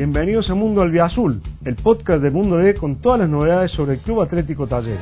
Bienvenidos 0.00 0.48
a 0.48 0.54
Mundo 0.54 0.80
Albiazul, 0.80 1.42
el 1.62 1.76
podcast 1.76 2.22
de 2.22 2.30
Mundo 2.30 2.58
E 2.58 2.72
con 2.72 3.02
todas 3.02 3.20
las 3.20 3.28
novedades 3.28 3.70
sobre 3.72 3.96
el 3.96 4.00
Club 4.00 4.22
Atlético 4.22 4.66
Talleres. 4.66 4.98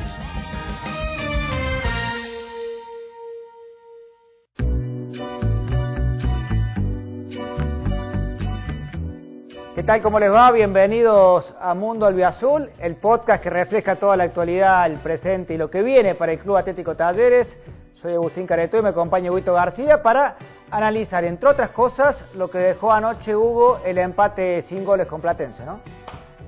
¿Qué 9.76 9.85
tal? 9.85 10.03
¿Cómo 10.03 10.19
les 10.19 10.33
va? 10.33 10.51
Bienvenidos 10.51 11.54
a 11.60 11.74
Mundo 11.74 12.04
Albiazul, 12.04 12.69
el 12.80 12.96
podcast 12.96 13.40
que 13.40 13.51
refleja 13.51 13.94
toda 13.94 14.17
la 14.17 14.24
actualidad, 14.24 14.90
el 14.90 14.99
presente 14.99 15.54
y 15.54 15.58
lo 15.58 15.71
que 15.71 15.83
viene 15.83 16.16
para 16.16 16.33
el 16.33 16.41
Club 16.41 16.56
Atlético 16.56 16.96
Talleres. 16.96 17.56
Soy 18.02 18.15
Agustín 18.15 18.48
Careto 18.48 18.77
y 18.77 18.83
me 18.83 18.88
acompaña 18.88 19.30
Huito 19.30 19.55
García 19.55 20.02
para 20.02 20.37
analizar, 20.70 21.24
entre 21.24 21.48
otras 21.48 21.70
cosas, 21.70 22.16
lo 22.34 22.50
que 22.50 22.59
dejó 22.59 22.92
anoche 22.92 23.34
Hugo 23.34 23.78
el 23.84 23.98
empate 23.98 24.62
sin 24.62 24.84
goles 24.84 25.06
con 25.06 25.20
Platense, 25.20 25.64
¿no? 25.64 25.80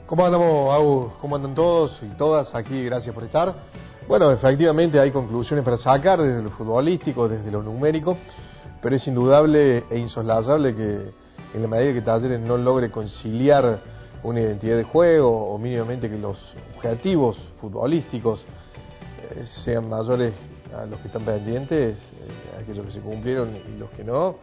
¿Cómo 0.06 0.26
andamos, 0.26 0.74
Agus? 0.74 1.12
¿Cómo 1.20 1.36
andan 1.36 1.54
todos 1.54 1.98
y 2.02 2.08
todas 2.16 2.54
aquí? 2.54 2.84
Gracias 2.84 3.14
por 3.14 3.24
estar. 3.24 3.54
Bueno, 4.08 4.30
efectivamente 4.32 4.98
hay 4.98 5.12
conclusiones 5.12 5.64
para 5.64 5.78
sacar 5.78 6.20
desde 6.20 6.42
lo 6.42 6.50
futbolístico, 6.50 7.28
desde 7.28 7.50
lo 7.50 7.62
numérico, 7.62 8.18
pero 8.82 8.96
es 8.96 9.06
indudable 9.06 9.84
e 9.88 9.98
insoslayable 9.98 10.74
que 10.74 11.14
en 11.54 11.62
la 11.62 11.68
medida 11.68 11.92
que 11.92 12.02
Talleres 12.02 12.40
no 12.40 12.56
logre 12.56 12.90
conciliar 12.90 13.80
una 14.22 14.40
identidad 14.40 14.76
de 14.76 14.84
juego 14.84 15.54
o 15.54 15.58
mínimamente 15.58 16.10
que 16.10 16.18
los 16.18 16.36
objetivos 16.74 17.36
futbolísticos 17.60 18.40
eh, 18.40 19.44
sean 19.64 19.88
mayores 19.88 20.34
a 20.74 20.86
los 20.86 21.00
que 21.00 21.08
están 21.08 21.24
pendientes, 21.24 21.96
eh, 21.96 22.60
aquellos 22.62 22.86
que 22.86 22.92
se 22.92 23.00
cumplieron 23.00 23.50
y 23.56 23.78
los 23.78 23.90
que 23.90 24.04
no, 24.04 24.36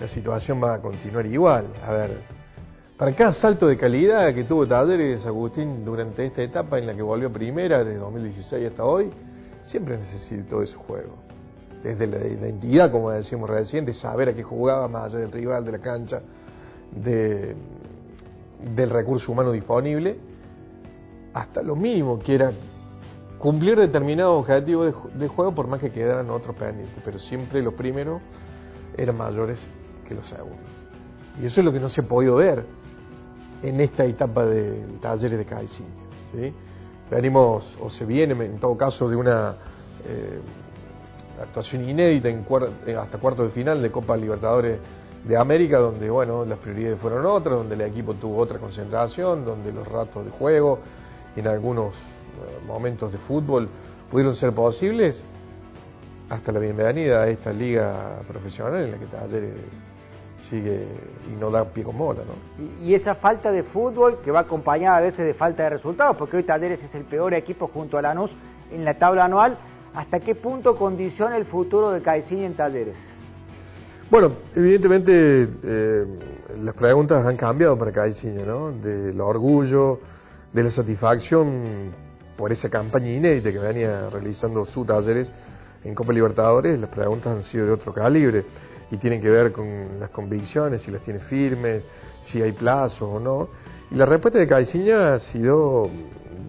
la 0.00 0.08
situación 0.08 0.62
va 0.62 0.74
a 0.74 0.80
continuar 0.80 1.26
igual. 1.26 1.66
A 1.84 1.92
ver, 1.92 2.18
para 2.96 3.14
cada 3.14 3.32
salto 3.32 3.68
de 3.68 3.76
calidad 3.76 4.34
que 4.34 4.44
tuvo 4.44 4.66
Talleres 4.66 5.24
Agustín 5.24 5.84
durante 5.84 6.26
esta 6.26 6.42
etapa 6.42 6.78
en 6.78 6.86
la 6.86 6.94
que 6.94 7.02
volvió 7.02 7.32
primera, 7.32 7.84
de 7.84 7.96
2016 7.96 8.70
hasta 8.70 8.84
hoy, 8.84 9.10
siempre 9.62 9.96
necesitó 9.98 10.62
ese 10.62 10.74
juego. 10.74 11.16
Desde 11.82 12.06
la 12.08 12.18
identidad, 12.26 12.90
como 12.90 13.10
decíamos 13.10 13.48
recién, 13.48 13.84
de 13.84 13.94
saber 13.94 14.30
a 14.30 14.34
qué 14.34 14.42
jugaba, 14.42 14.88
más 14.88 15.04
allá 15.04 15.18
del 15.18 15.30
rival, 15.30 15.64
de 15.64 15.72
la 15.72 15.78
cancha, 15.78 16.20
de, 16.90 17.54
del 18.74 18.90
recurso 18.90 19.30
humano 19.30 19.52
disponible, 19.52 20.16
hasta 21.34 21.62
lo 21.62 21.76
mínimo 21.76 22.18
que 22.18 22.34
era 22.34 22.50
cumplir 23.38 23.78
determinados 23.78 24.40
objetivos 24.40 24.94
de, 25.14 25.28
juego 25.28 25.54
por 25.54 25.66
más 25.68 25.80
que 25.80 25.90
quedaran 25.90 26.28
otros 26.30 26.56
pendientes, 26.56 27.00
pero 27.04 27.18
siempre 27.18 27.62
los 27.62 27.74
primeros 27.74 28.20
eran 28.96 29.16
mayores 29.16 29.58
que 30.06 30.14
los 30.14 30.26
segundos. 30.28 30.58
Y 31.40 31.46
eso 31.46 31.60
es 31.60 31.64
lo 31.64 31.72
que 31.72 31.80
no 31.80 31.88
se 31.88 32.00
ha 32.00 32.08
podido 32.08 32.36
ver 32.36 32.64
en 33.62 33.80
esta 33.80 34.04
etapa 34.04 34.44
del 34.44 34.98
talleres 35.00 35.38
de 35.38 35.44
Caiciño. 35.44 35.88
¿sí? 36.32 36.52
Venimos, 37.10 37.64
o 37.80 37.90
se 37.90 38.04
viene 38.04 38.32
en 38.44 38.58
todo 38.58 38.76
caso, 38.76 39.08
de 39.08 39.16
una 39.16 39.54
eh, 40.06 40.40
actuación 41.40 41.88
inédita 41.88 42.28
en 42.28 42.44
eh, 42.86 42.96
hasta 42.96 43.18
cuarto 43.18 43.44
de 43.44 43.50
final 43.50 43.80
de 43.80 43.90
Copa 43.90 44.16
Libertadores 44.16 44.78
de 45.24 45.36
América, 45.36 45.78
donde 45.78 46.10
bueno, 46.10 46.44
las 46.44 46.58
prioridades 46.58 46.98
fueron 47.00 47.24
otras, 47.26 47.58
donde 47.58 47.74
el 47.74 47.82
equipo 47.82 48.14
tuvo 48.14 48.38
otra 48.38 48.58
concentración, 48.58 49.44
donde 49.44 49.72
los 49.72 49.86
ratos 49.86 50.24
de 50.24 50.30
juego 50.32 50.80
en 51.36 51.46
algunos 51.46 51.94
momentos 52.66 53.12
de 53.12 53.18
fútbol 53.18 53.68
pudieron 54.10 54.34
ser 54.36 54.52
posibles 54.52 55.22
hasta 56.28 56.52
la 56.52 56.60
bienvenida 56.60 57.22
a 57.22 57.28
esta 57.28 57.52
liga 57.52 58.20
profesional 58.28 58.84
en 58.84 58.92
la 58.92 58.98
que 58.98 59.06
Talleres 59.06 59.54
sigue 60.50 60.86
y 61.30 61.40
no 61.40 61.50
da 61.50 61.64
pie 61.64 61.84
con 61.84 61.96
bola. 61.96 62.20
¿no? 62.24 62.84
Y, 62.84 62.94
esa 62.94 63.14
falta 63.14 63.50
de 63.50 63.62
fútbol 63.62 64.18
que 64.24 64.30
va 64.30 64.40
acompañada 64.40 64.98
a 64.98 65.00
veces 65.00 65.26
de 65.26 65.34
falta 65.34 65.64
de 65.64 65.70
resultados, 65.70 66.16
porque 66.16 66.36
hoy 66.36 66.44
Talleres 66.44 66.82
es 66.82 66.94
el 66.94 67.04
peor 67.04 67.34
equipo 67.34 67.68
junto 67.68 67.98
a 67.98 68.02
Lanús 68.02 68.30
en 68.70 68.84
la 68.84 68.94
tabla 68.98 69.24
anual, 69.24 69.58
¿hasta 69.94 70.20
qué 70.20 70.34
punto 70.34 70.76
condiciona 70.76 71.36
el 71.36 71.46
futuro 71.46 71.90
de 71.90 72.02
Caicini 72.02 72.44
en 72.44 72.54
Talleres? 72.54 72.96
Bueno, 74.10 74.32
evidentemente 74.54 75.48
eh, 75.62 76.04
las 76.62 76.74
preguntas 76.74 77.26
han 77.26 77.36
cambiado 77.36 77.78
para 77.78 77.92
Caicini, 77.92 78.42
¿no? 78.42 78.72
Del 78.72 79.20
orgullo, 79.20 80.00
de 80.52 80.64
la 80.64 80.70
satisfacción 80.70 82.07
por 82.38 82.52
esa 82.52 82.70
campaña 82.70 83.10
inédita 83.10 83.50
que 83.50 83.58
venía 83.58 84.08
realizando 84.08 84.64
su 84.64 84.84
talleres 84.84 85.30
en 85.82 85.92
Copa 85.92 86.12
Libertadores, 86.12 86.78
las 86.78 86.88
preguntas 86.88 87.36
han 87.36 87.42
sido 87.42 87.66
de 87.66 87.72
otro 87.72 87.92
calibre 87.92 88.44
y 88.92 88.96
tienen 88.96 89.20
que 89.20 89.28
ver 89.28 89.50
con 89.50 89.98
las 89.98 90.10
convicciones, 90.10 90.82
si 90.82 90.92
las 90.92 91.02
tiene 91.02 91.18
firmes, 91.18 91.82
si 92.22 92.40
hay 92.40 92.52
plazos 92.52 93.02
o 93.02 93.18
no. 93.18 93.48
Y 93.90 93.96
la 93.96 94.06
respuesta 94.06 94.38
de 94.38 94.46
Caiciña 94.46 95.14
ha 95.14 95.20
sido 95.20 95.90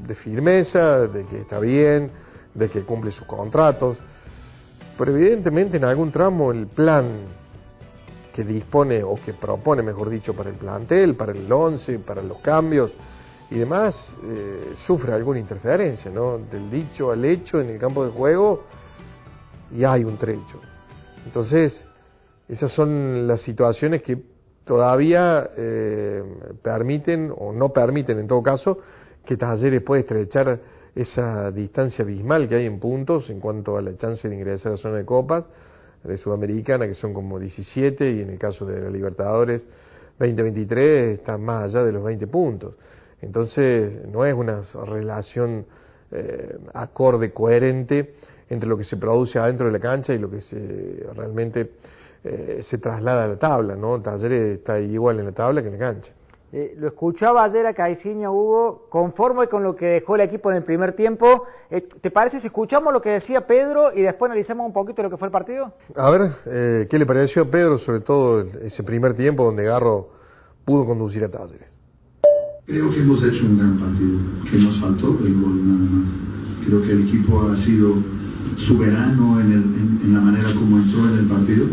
de 0.06 0.14
firmeza, 0.14 1.08
de 1.08 1.26
que 1.26 1.42
está 1.42 1.60
bien, 1.60 2.12
de 2.54 2.70
que 2.70 2.82
cumple 2.82 3.12
sus 3.12 3.26
contratos, 3.26 3.98
pero 4.96 5.16
evidentemente 5.16 5.78
en 5.78 5.86
algún 5.86 6.12
tramo 6.12 6.52
el 6.52 6.68
plan 6.68 7.06
que 8.32 8.44
dispone 8.44 9.04
o 9.04 9.16
que 9.16 9.34
propone, 9.34 9.82
mejor 9.82 10.10
dicho, 10.10 10.36
para 10.36 10.52
el 10.52 10.56
plantel, 10.56 11.16
para 11.16 11.32
el 11.32 11.52
once, 11.52 11.98
para 11.98 12.22
los 12.22 12.38
cambios, 12.40 12.94
y 13.52 13.58
demás 13.58 14.16
eh, 14.24 14.74
sufre 14.86 15.14
alguna 15.14 15.40
interferencia, 15.40 16.12
¿no? 16.12 16.38
Del 16.38 16.70
dicho 16.70 17.12
al 17.12 17.26
hecho 17.26 17.60
en 17.60 17.70
el 17.70 17.80
campo 17.80 18.06
de 18.06 18.12
juego 18.12 18.64
y 19.76 19.84
hay 19.84 20.04
un 20.04 20.18
trecho. 20.18 20.60
Entonces, 21.26 21.86
esas 22.48 22.72
son 22.72 23.28
las 23.28 23.42
situaciones 23.42 24.04
que 24.04 24.18
todavía 24.64 25.50
eh, 25.58 26.24
permiten 26.62 27.34
o 27.36 27.52
no 27.52 27.70
permiten 27.74 28.20
en 28.20 28.28
todo 28.28 28.44
caso 28.44 28.80
que 29.26 29.36
Talleres 29.36 29.82
pueda 29.82 30.02
estrechar 30.02 30.59
esa 30.96 31.52
distancia 31.52 32.04
abismal 32.04 32.48
que 32.48 32.56
hay 32.56 32.66
en 32.66 32.80
puntos 32.80 33.30
en 33.30 33.40
cuanto 33.40 33.78
a 33.78 33.82
la 33.82 33.96
chance 33.98 34.28
de 34.28 34.36
ingresar 34.36 34.72
a 34.72 34.76
la 34.76 34.82
zona 34.82 34.98
de 34.98 35.06
copas 35.06 35.46
de 36.04 36.18
Sudamericana, 36.18 36.88
que 36.88 36.94
son 36.94 37.14
como 37.14 37.40
17, 37.40 38.12
y 38.12 38.22
en 38.22 38.30
el 38.30 38.40
caso 38.40 38.66
de 38.66 38.80
la 38.80 38.90
Libertadores 38.90 39.64
2023 40.18 41.20
está 41.20 41.38
más 41.38 41.66
allá 41.66 41.84
de 41.84 41.92
los 41.92 42.04
20 42.04 42.28
puntos. 42.28 42.76
Entonces, 43.22 44.06
no 44.07 44.25
es 44.25 44.34
una 44.34 44.62
relación 44.85 45.66
eh, 46.12 46.57
acorde, 46.74 47.31
coherente 47.31 48.16
entre 48.50 48.68
lo 48.68 48.75
que 48.75 48.84
se 48.84 48.97
produce 48.97 49.38
adentro 49.38 49.68
de 49.68 49.74
la 49.74 49.80
cancha 49.80 50.12
y 50.12 50.18
lo 50.18 50.28
que 50.28 50.41
se 50.41 51.06
realmente 51.16 51.74
eh, 52.24 52.62
se 52.63 52.79
traslada 52.79 53.25
a 53.25 53.28
la 53.28 53.38
tabla, 53.38 53.75
¿no? 53.75 54.02
Talleres 54.02 54.58
está 54.58 54.79
igual 54.79 55.19
en 55.19 55.25
la 55.25 55.31
tabla 55.34 55.62
que 55.62 55.68
en 55.68 55.74
la 55.74 55.79
cancha. 55.79 56.12
Eh, 56.52 56.74
lo 56.78 56.88
escuchaba 56.88 57.44
ayer 57.44 57.63
a 57.68 57.75
Caiciña, 57.75 58.31
Hugo, 58.31 58.88
conforme 58.90 59.46
con 59.46 59.62
lo 59.62 59.75
que 59.75 59.85
dejó 59.85 60.16
el 60.16 60.22
equipo 60.22 60.50
en 60.50 60.58
el 60.58 60.63
primer 60.63 60.94
tiempo. 60.94 61.46
¿Te 61.69 62.09
parece 62.09 62.40
si 62.40 62.47
escuchamos 62.47 62.91
lo 62.91 63.02
que 63.02 63.12
decía 63.12 63.46
Pedro 63.46 63.94
y 63.94 64.02
después 64.02 64.31
analizamos 64.31 64.66
un 64.66 64.74
poquito 64.74 65.03
lo 65.03 65.12
que 65.12 65.18
fue 65.18 65.28
el 65.28 65.31
partido? 65.31 65.74
A 65.96 66.09
ver, 66.09 66.88
¿qué 66.88 66.97
le 66.97 67.06
pareció 67.06 67.44
a 67.44 67.46
Pedro, 67.46 67.78
sobre 67.78 68.00
todo 68.00 68.41
ese 68.63 68.81
primer 68.81 69.13
tiempo 69.13 69.44
donde 69.44 69.63
Garro 69.63 70.09
pudo 70.66 70.88
conducir 70.88 71.24
a 71.24 71.29
Talleres? 71.29 71.78
Creo 72.69 72.94
que 72.94 73.02
hemos 73.02 73.24
hecho 73.24 73.47
un 73.47 73.57
gran 73.57 73.80
partido, 73.80 74.19
que 74.46 74.59
nos 74.59 74.80
faltó 74.80 75.19
el 75.25 75.34
gol 75.41 75.57
nada 75.66 75.90
más. 75.90 76.07
Creo 76.68 76.84
que 76.84 76.91
el 76.91 77.02
equipo 77.02 77.50
ha 77.50 77.57
sido 77.66 77.96
soberano 78.68 79.40
en, 79.41 80.13
la 80.13 80.22
manera 80.22 80.53
como 80.53 80.78
entró 80.78 81.09
en 81.09 81.18
el 81.18 81.25
partido. 81.25 81.66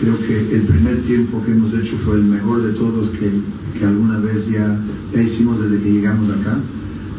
Creo 0.00 0.16
que 0.20 0.54
el 0.54 0.62
primer 0.62 1.02
tiempo 1.02 1.42
que 1.44 1.50
hemos 1.50 1.74
hecho 1.74 1.98
fue 2.04 2.18
el 2.18 2.26
mejor 2.26 2.62
de 2.62 2.72
todos 2.74 3.10
que, 3.18 3.32
que 3.76 3.84
alguna 3.84 4.20
vez 4.20 4.46
ya, 4.48 4.78
hicimos 5.20 5.60
desde 5.60 5.82
que 5.82 5.90
llegamos 5.90 6.30
acá, 6.30 6.56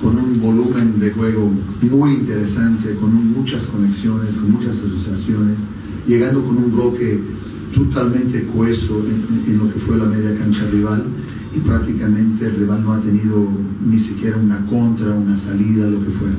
con 0.01 0.17
un 0.17 0.39
volumen 0.39 0.97
de 1.01 1.11
juego 1.11 1.51
muy 1.81 2.13
interesante, 2.13 2.95
con 2.95 3.33
muchas 3.33 3.65
conexiones, 3.65 4.33
con 4.35 4.51
muchas 4.51 4.77
asociaciones, 4.77 5.57
llegando 6.07 6.43
con 6.43 6.57
un 6.57 6.71
bloque 6.71 7.19
totalmente 7.73 8.45
coeso 8.55 9.03
en 9.05 9.57
lo 9.57 9.73
que 9.73 9.79
fue 9.81 9.97
la 9.97 10.05
media 10.05 10.37
cancha 10.37 10.65
rival 10.71 11.03
y 11.55 11.59
prácticamente 11.59 12.47
el 12.47 12.55
rival 12.55 12.83
no 12.83 12.93
ha 12.93 13.01
tenido 13.01 13.47
ni 13.85 13.99
siquiera 13.99 14.37
una 14.37 14.65
contra, 14.65 15.13
una 15.13 15.37
salida, 15.41 15.89
lo 15.89 16.03
que 16.03 16.11
fuera. 16.11 16.35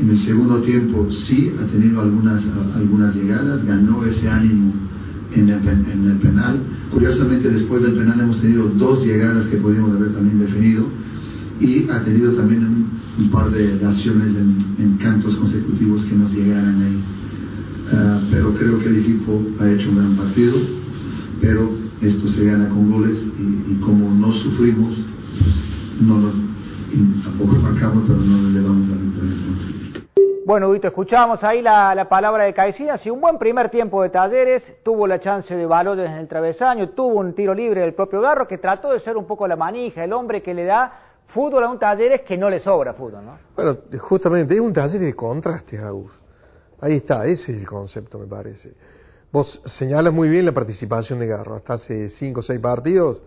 En 0.00 0.10
el 0.10 0.18
segundo 0.20 0.60
tiempo 0.62 1.08
sí 1.26 1.52
ha 1.60 1.66
tenido 1.66 2.00
algunas, 2.00 2.42
algunas 2.74 3.14
llegadas, 3.14 3.64
ganó 3.64 4.04
ese 4.04 4.28
ánimo 4.28 4.72
en 5.34 5.48
el, 5.48 5.68
en 5.68 6.10
el 6.10 6.16
penal. 6.18 6.60
Curiosamente 6.90 7.48
después 7.48 7.82
del 7.82 7.94
penal 7.94 8.20
hemos 8.20 8.40
tenido 8.40 8.68
dos 8.68 9.04
llegadas 9.04 9.46
que 9.48 9.56
podríamos 9.56 9.94
haber 9.96 10.12
también 10.12 10.38
definido 10.38 10.86
y 11.60 11.88
ha 11.88 12.02
tenido 12.02 12.32
también 12.32 12.64
un, 13.18 13.30
par 13.30 13.50
de 13.50 13.84
acciones 13.86 14.34
en, 14.34 14.96
cantos 14.98 15.36
consecutivos 15.36 16.02
que 16.04 16.16
nos. 16.16 16.32
Ah, 16.32 16.51
pero 18.42 18.54
creo 18.58 18.78
que 18.80 18.86
el 18.86 19.00
equipo 19.00 19.40
ha 19.60 19.70
hecho 19.70 19.88
un 19.90 19.96
gran 19.98 20.16
partido, 20.16 20.56
pero 21.40 21.70
esto 22.00 22.28
se 22.30 22.44
gana 22.44 22.68
con 22.68 22.90
goles 22.90 23.18
y, 23.38 23.80
como 23.80 24.10
no 24.10 24.32
sufrimos, 24.32 24.94
pues 25.38 25.54
no 26.00 26.18
nos, 26.18 26.34
tampoco 27.22 27.52
marcamos, 27.60 28.04
pero 28.06 28.18
no 28.18 28.42
nos 28.42 28.52
llevamos 28.52 28.88
la 28.88 28.96
victoria. 28.96 29.36
Bueno, 30.44 30.68
Huguito, 30.68 30.88
escuchábamos 30.88 31.44
ahí 31.44 31.62
la, 31.62 31.94
la 31.94 32.08
palabra 32.08 32.42
de 32.42 32.52
Caicinas 32.52 33.06
y 33.06 33.10
un 33.10 33.20
buen 33.20 33.38
primer 33.38 33.70
tiempo 33.70 34.02
de 34.02 34.08
Talleres, 34.08 34.64
tuvo 34.82 35.06
la 35.06 35.20
chance 35.20 35.54
de 35.54 35.64
valores 35.64 36.10
en 36.10 36.16
el 36.16 36.26
travesaño, 36.26 36.90
tuvo 36.90 37.20
un 37.20 37.34
tiro 37.34 37.54
libre 37.54 37.82
del 37.82 37.94
propio 37.94 38.20
Garro 38.20 38.48
que 38.48 38.58
trató 38.58 38.90
de 38.90 38.98
ser 39.00 39.16
un 39.16 39.24
poco 39.24 39.46
la 39.46 39.54
manija, 39.54 40.02
el 40.02 40.12
hombre 40.12 40.42
que 40.42 40.52
le 40.52 40.64
da 40.64 40.92
fútbol 41.28 41.62
a 41.62 41.70
un 41.70 41.78
Talleres 41.78 42.22
que 42.22 42.36
no 42.36 42.50
le 42.50 42.58
sobra 42.58 42.92
fútbol, 42.92 43.24
¿no? 43.24 43.38
Bueno, 43.54 43.78
justamente, 44.00 44.54
es 44.54 44.60
un 44.60 44.72
taller 44.72 45.00
de 45.00 45.14
contrastes, 45.14 45.80
Agus. 45.80 46.21
Ahí 46.82 46.96
está, 46.96 47.24
ese 47.26 47.52
es 47.52 47.60
el 47.60 47.66
concepto, 47.66 48.18
me 48.18 48.26
parece. 48.26 48.72
Vos 49.32 49.62
señalas 49.78 50.12
muy 50.12 50.28
bien 50.28 50.44
la 50.44 50.52
participación 50.52 51.20
de 51.20 51.28
Garro. 51.28 51.54
Hasta 51.54 51.74
hace 51.74 52.08
cinco 52.10 52.40
o 52.40 52.42
seis 52.42 52.58
partidos, 52.58 53.22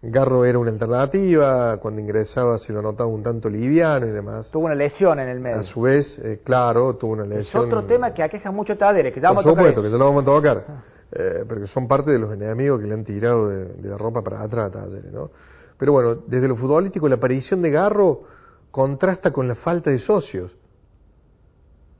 Garro 0.00 0.44
era 0.46 0.58
una 0.58 0.70
alternativa, 0.70 1.76
cuando 1.76 2.00
ingresaba 2.00 2.58
se 2.58 2.72
lo 2.72 2.80
notaba 2.80 3.08
un 3.10 3.22
tanto 3.22 3.50
liviano 3.50 4.06
y 4.06 4.10
demás. 4.10 4.50
Tuvo 4.50 4.64
una 4.64 4.74
lesión 4.74 5.20
en 5.20 5.28
el 5.28 5.38
medio. 5.38 5.58
A 5.58 5.64
su 5.64 5.82
vez, 5.82 6.18
eh, 6.18 6.40
claro, 6.42 6.96
tuvo 6.96 7.12
una 7.12 7.24
Es 7.24 7.28
lesión. 7.28 7.66
otro 7.66 7.84
tema 7.84 8.14
que 8.14 8.22
aqueja 8.22 8.50
mucho 8.50 8.72
a 8.72 8.76
Talleres, 8.76 9.12
que 9.12 9.20
ya 9.20 9.28
Por 9.28 9.36
vamos 9.36 9.46
a 9.46 9.48
tocar 9.50 9.64
supuesto, 9.64 9.82
que 9.82 9.90
ya 9.90 9.96
lo 9.98 10.04
vamos 10.06 10.22
a 10.22 10.24
tocar. 10.24 10.64
Eh, 11.12 11.44
pero 11.46 11.60
que 11.60 11.66
son 11.66 11.86
parte 11.86 12.10
de 12.10 12.18
los 12.18 12.32
enemigos 12.32 12.80
que 12.80 12.86
le 12.86 12.94
han 12.94 13.04
tirado 13.04 13.48
de, 13.48 13.64
de 13.74 13.88
la 13.88 13.98
ropa 13.98 14.22
para 14.22 14.40
atrás 14.42 14.68
a 14.68 14.70
Talleres, 14.70 15.12
¿no? 15.12 15.30
Pero 15.78 15.92
bueno, 15.92 16.14
desde 16.26 16.48
lo 16.48 16.56
futbolístico, 16.56 17.06
la 17.08 17.16
aparición 17.16 17.60
de 17.60 17.70
Garro 17.70 18.22
contrasta 18.70 19.30
con 19.30 19.46
la 19.46 19.56
falta 19.56 19.90
de 19.90 19.98
socios 19.98 20.56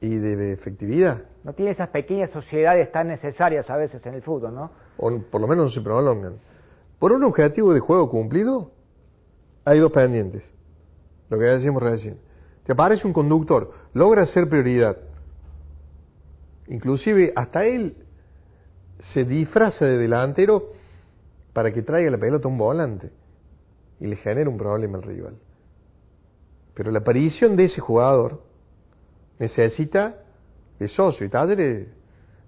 y 0.00 0.16
de 0.16 0.52
efectividad. 0.52 1.22
No 1.44 1.52
tiene 1.52 1.72
esas 1.72 1.88
pequeñas 1.88 2.30
sociedades 2.30 2.90
tan 2.92 3.08
necesarias 3.08 3.68
a 3.70 3.76
veces 3.76 4.04
en 4.06 4.14
el 4.14 4.22
fútbol, 4.22 4.54
¿no? 4.54 4.70
o 4.98 5.18
por 5.30 5.40
lo 5.40 5.46
menos 5.46 5.66
no 5.66 5.70
se 5.70 5.80
prolongan. 5.80 6.38
Por 6.98 7.12
un 7.12 7.24
objetivo 7.24 7.72
de 7.72 7.80
juego 7.80 8.10
cumplido, 8.10 8.72
hay 9.64 9.78
dos 9.78 9.92
pendientes. 9.92 10.42
Lo 11.30 11.38
que 11.38 11.44
decíamos 11.44 11.82
recién. 11.82 12.18
Te 12.64 12.72
aparece 12.72 13.06
un 13.06 13.12
conductor, 13.12 13.72
logra 13.94 14.26
ser 14.26 14.48
prioridad. 14.48 14.98
Inclusive 16.66 17.32
hasta 17.34 17.64
él 17.64 17.96
se 18.98 19.24
disfraza 19.24 19.84
de 19.84 19.96
delantero 19.96 20.72
para 21.52 21.72
que 21.72 21.82
traiga 21.82 22.10
la 22.10 22.18
pelota 22.18 22.48
a 22.48 22.50
un 22.50 22.58
volante 22.58 23.10
y 24.00 24.06
le 24.06 24.16
genera 24.16 24.50
un 24.50 24.58
problema 24.58 24.98
al 24.98 25.04
rival. 25.04 25.38
Pero 26.74 26.90
la 26.90 26.98
aparición 26.98 27.56
de 27.56 27.64
ese 27.64 27.80
jugador 27.80 28.42
necesita 29.38 30.16
de 30.78 30.88
socio 30.88 31.26
y 31.26 31.28
Talleres 31.28 31.88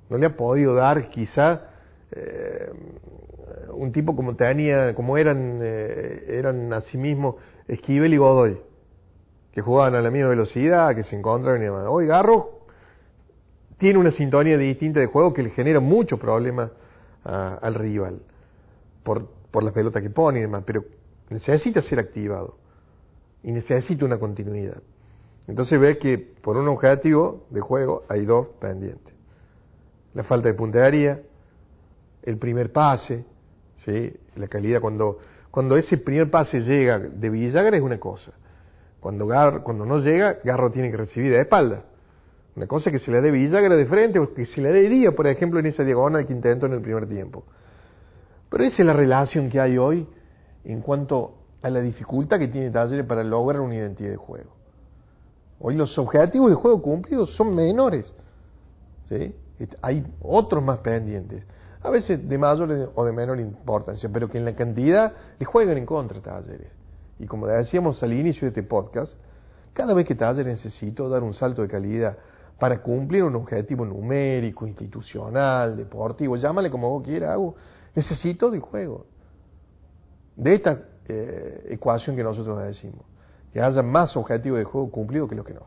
no 0.08 0.18
le 0.18 0.26
ha 0.26 0.36
podido 0.36 0.74
dar 0.74 1.08
quizá 1.08 1.62
eh, 2.12 2.70
un 3.72 3.92
tipo 3.92 4.14
como 4.16 4.34
tenía, 4.34 4.94
como 4.94 5.16
eran, 5.16 5.60
eh, 5.62 6.24
eran 6.28 6.72
asimismo 6.72 7.36
Esquivel 7.68 8.12
y 8.14 8.16
Godoy, 8.16 8.60
que 9.52 9.60
jugaban 9.62 9.94
a 9.94 10.00
la 10.00 10.10
misma 10.10 10.28
velocidad, 10.30 10.94
que 10.94 11.02
se 11.04 11.16
encontraban 11.16 11.60
y 11.62 11.64
demás. 11.66 11.86
Hoy 11.88 12.06
Garro 12.06 12.60
tiene 13.78 13.98
una 13.98 14.10
sintonía 14.10 14.58
distinta 14.58 15.00
de 15.00 15.06
juego 15.06 15.32
que 15.32 15.42
le 15.42 15.50
genera 15.50 15.80
muchos 15.80 16.18
problemas 16.18 16.70
a- 17.24 17.54
al 17.54 17.74
rival 17.74 18.22
por, 19.02 19.28
por 19.50 19.62
la 19.62 19.72
pelota 19.72 20.00
que 20.02 20.10
pone 20.10 20.38
y 20.40 20.42
demás, 20.42 20.64
pero 20.66 20.84
necesita 21.30 21.80
ser 21.82 21.98
activado 22.00 22.56
y 23.42 23.52
necesita 23.52 24.04
una 24.04 24.18
continuidad. 24.18 24.82
Entonces 25.50 25.80
ve 25.80 25.98
que 25.98 26.16
por 26.16 26.56
un 26.56 26.68
objetivo 26.68 27.44
de 27.50 27.60
juego 27.60 28.04
hay 28.08 28.24
dos 28.24 28.46
pendientes. 28.60 29.12
La 30.14 30.22
falta 30.22 30.46
de 30.46 30.54
puntería, 30.54 31.20
el 32.22 32.38
primer 32.38 32.70
pase, 32.70 33.24
¿sí? 33.78 34.12
la 34.36 34.46
calidad 34.46 34.80
cuando, 34.80 35.18
cuando 35.50 35.76
ese 35.76 35.98
primer 35.98 36.30
pase 36.30 36.60
llega 36.60 37.00
de 37.00 37.28
Villagra 37.30 37.76
es 37.76 37.82
una 37.82 37.98
cosa. 37.98 38.30
Cuando, 39.00 39.26
Gar- 39.26 39.64
cuando 39.64 39.84
no 39.84 39.98
llega, 39.98 40.38
Garro 40.44 40.70
tiene 40.70 40.88
que 40.92 40.96
recibir 40.98 41.32
de 41.32 41.40
espalda. 41.40 41.84
Una 42.54 42.68
cosa 42.68 42.90
es 42.90 42.92
que 43.00 43.04
se 43.04 43.10
le 43.10 43.20
dé 43.20 43.32
Villagra 43.32 43.74
de 43.74 43.86
frente 43.86 44.20
o 44.20 44.32
que 44.32 44.46
se 44.46 44.60
le 44.60 44.70
dé 44.70 44.88
Díaz, 44.88 45.14
por 45.14 45.26
ejemplo, 45.26 45.58
en 45.58 45.66
esa 45.66 45.82
diagonal 45.82 46.26
que 46.28 46.32
intentó 46.32 46.66
en 46.66 46.74
el 46.74 46.80
primer 46.80 47.08
tiempo. 47.08 47.42
Pero 48.50 48.62
esa 48.62 48.82
es 48.82 48.86
la 48.86 48.92
relación 48.92 49.48
que 49.48 49.58
hay 49.58 49.78
hoy 49.78 50.06
en 50.62 50.80
cuanto 50.80 51.34
a 51.60 51.70
la 51.70 51.80
dificultad 51.80 52.38
que 52.38 52.46
tiene 52.46 52.70
Talleres 52.70 53.04
para 53.04 53.24
lograr 53.24 53.60
una 53.62 53.74
identidad 53.74 54.10
de 54.10 54.16
juego. 54.16 54.59
Hoy 55.60 55.74
los 55.74 55.96
objetivos 55.98 56.48
de 56.48 56.56
juego 56.56 56.80
cumplidos 56.80 57.34
son 57.36 57.54
menores. 57.54 58.10
¿sí? 59.08 59.34
Hay 59.82 60.04
otros 60.22 60.64
más 60.64 60.78
pendientes. 60.78 61.44
A 61.82 61.90
veces 61.90 62.26
de 62.26 62.38
mayor 62.38 62.92
o 62.94 63.04
de 63.04 63.12
menor 63.12 63.38
importancia, 63.38 64.08
pero 64.12 64.28
que 64.28 64.38
en 64.38 64.46
la 64.46 64.54
cantidad 64.54 65.12
le 65.38 65.46
juegan 65.46 65.76
en 65.78 65.86
contra 65.86 66.20
Talleres. 66.20 66.70
Y 67.18 67.26
como 67.26 67.46
decíamos 67.46 68.02
al 68.02 68.12
inicio 68.12 68.42
de 68.42 68.48
este 68.48 68.62
podcast, 68.62 69.14
cada 69.74 69.92
vez 69.92 70.06
que 70.06 70.14
Talleres 70.14 70.64
necesitó 70.64 71.08
dar 71.08 71.22
un 71.22 71.34
salto 71.34 71.62
de 71.62 71.68
calidad 71.68 72.16
para 72.58 72.82
cumplir 72.82 73.22
un 73.24 73.36
objetivo 73.36 73.84
numérico, 73.84 74.66
institucional, 74.66 75.76
deportivo, 75.76 76.36
llámale 76.36 76.70
como 76.70 76.90
vos 76.90 77.02
quieras, 77.02 77.30
hago, 77.30 77.54
necesito 77.94 78.50
de 78.50 78.60
juego. 78.60 79.06
De 80.36 80.54
esta 80.54 80.82
eh, 81.06 81.66
ecuación 81.70 82.16
que 82.16 82.22
nosotros 82.22 82.62
decimos, 82.62 83.04
que 83.52 83.60
haya 83.60 83.82
más 83.82 84.16
objetivos 84.16 84.58
de 84.58 84.64
juego 84.64 84.90
cumplidos 84.90 85.28
que 85.28 85.34
los 85.34 85.44
que 85.44 85.54
no. 85.54 85.62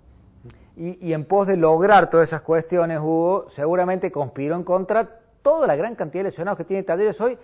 Y, 0.75 1.07
y 1.07 1.13
en 1.13 1.25
pos 1.25 1.47
de 1.47 1.55
lograr 1.57 2.09
todas 2.09 2.29
esas 2.29 2.41
cuestiones, 2.41 2.99
Hugo, 2.99 3.45
seguramente 3.55 4.11
conspiró 4.11 4.55
en 4.55 4.63
contra 4.63 5.07
toda 5.41 5.67
la 5.67 5.75
gran 5.75 5.95
cantidad 5.95 6.23
de 6.23 6.29
lesionados 6.29 6.57
que 6.57 6.63
tiene 6.63 6.83
Talleres 6.83 7.19
hoy. 7.21 7.37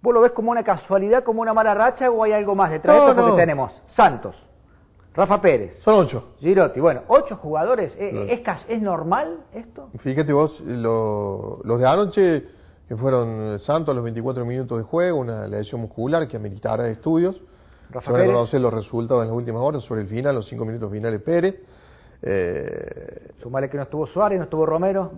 ¿Vos 0.00 0.14
lo 0.14 0.20
ves 0.20 0.32
como 0.32 0.50
una 0.50 0.64
casualidad, 0.64 1.22
como 1.22 1.42
una 1.42 1.52
mala 1.52 1.74
racha 1.74 2.10
o 2.10 2.24
hay 2.24 2.32
algo 2.32 2.54
más 2.54 2.70
detrás 2.70 2.94
de 2.96 3.00
No, 3.02 3.08
esto? 3.10 3.16
Porque 3.20 3.30
no. 3.32 3.36
tenemos 3.36 3.82
Santos, 3.86 4.42
Rafa 5.14 5.40
Pérez, 5.40 5.76
Son 5.82 5.94
ocho. 6.06 6.30
Girotti, 6.40 6.80
bueno, 6.80 7.02
ocho 7.08 7.36
jugadores. 7.36 7.94
¿Es, 7.98 8.10
Claro. 8.10 8.26
es, 8.28 8.40
cas- 8.40 8.64
¿es 8.68 8.80
normal 8.80 9.40
esto? 9.52 9.90
Fíjate 9.98 10.32
vos, 10.32 10.58
lo- 10.60 11.60
los 11.64 11.78
de 11.78 11.86
anoche, 11.86 12.44
que 12.88 12.96
fueron 12.96 13.58
Santos 13.60 13.92
a 13.92 13.94
los 13.94 14.02
24 14.04 14.44
minutos 14.46 14.78
de 14.78 14.84
juego, 14.84 15.18
una 15.20 15.46
lesión 15.46 15.82
muscular 15.82 16.26
que 16.26 16.36
ameritará 16.38 16.88
estudios. 16.88 17.40
Rafa 17.90 18.06
Se 18.06 18.12
van 18.12 18.22
a 18.22 18.26
conocer 18.26 18.60
los 18.60 18.72
resultados 18.72 19.22
en 19.22 19.28
las 19.28 19.36
últimas 19.36 19.62
horas 19.62 19.82
sobre 19.84 20.02
el 20.02 20.08
final, 20.08 20.34
los 20.34 20.48
cinco 20.48 20.64
minutos 20.64 20.90
finales 20.90 21.20
Pérez. 21.22 21.56
Eh, 22.22 23.32
Sumale 23.42 23.68
que 23.68 23.76
no 23.76 23.82
estuvo 23.82 24.06
Suárez, 24.06 24.38
no 24.38 24.44
estuvo 24.44 24.64
Romero. 24.64 25.10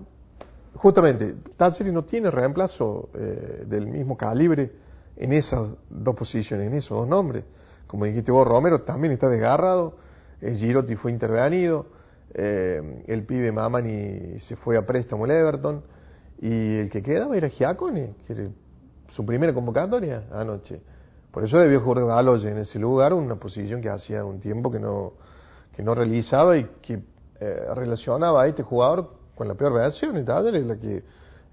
justamente, 0.74 1.34
Tanseri 1.56 1.92
no 1.92 2.04
tiene 2.04 2.30
reemplazo 2.30 3.10
eh, 3.14 3.64
del 3.66 3.86
mismo 3.86 4.16
calibre 4.16 4.72
en 5.16 5.32
esas 5.32 5.68
dos 5.88 6.14
posiciones, 6.16 6.66
en 6.66 6.74
esos 6.74 6.98
dos 6.98 7.08
nombres. 7.08 7.44
Como 7.86 8.06
dijiste 8.06 8.32
vos, 8.32 8.46
Romero 8.46 8.82
también 8.82 9.12
está 9.12 9.28
desgarrado, 9.28 9.96
eh, 10.40 10.54
Girotti 10.54 10.96
fue 10.96 11.12
intervenido, 11.12 11.86
eh, 12.32 13.04
el 13.06 13.24
pibe 13.24 13.52
Mamani 13.52 14.40
se 14.40 14.56
fue 14.56 14.76
a 14.76 14.84
préstamo 14.84 15.24
al 15.24 15.30
Everton, 15.30 15.82
y 16.40 16.76
el 16.78 16.90
que 16.90 17.02
quedaba 17.02 17.36
era 17.36 17.48
Giacone, 17.48 18.14
que 18.26 18.32
era 18.32 18.48
su 19.10 19.24
primera 19.24 19.54
convocatoria 19.54 20.24
anoche. 20.32 20.80
Por 21.34 21.42
eso 21.42 21.58
debió 21.58 21.80
jugar 21.80 22.04
Baloye 22.04 22.48
en 22.48 22.58
ese 22.58 22.78
lugar, 22.78 23.12
una 23.12 23.34
posición 23.34 23.82
que 23.82 23.90
hacía 23.90 24.24
un 24.24 24.38
tiempo 24.38 24.70
que 24.70 24.78
no, 24.78 25.14
que 25.74 25.82
no 25.82 25.92
realizaba 25.92 26.56
y 26.56 26.64
que 26.80 27.02
eh, 27.40 27.60
relacionaba 27.74 28.44
a 28.44 28.46
este 28.46 28.62
jugador 28.62 29.10
con 29.34 29.48
la 29.48 29.54
peor 29.54 29.72
versión. 29.72 30.16
Y 30.16 30.22
Talleres 30.22 30.64
la 30.64 30.76
que 30.76 31.02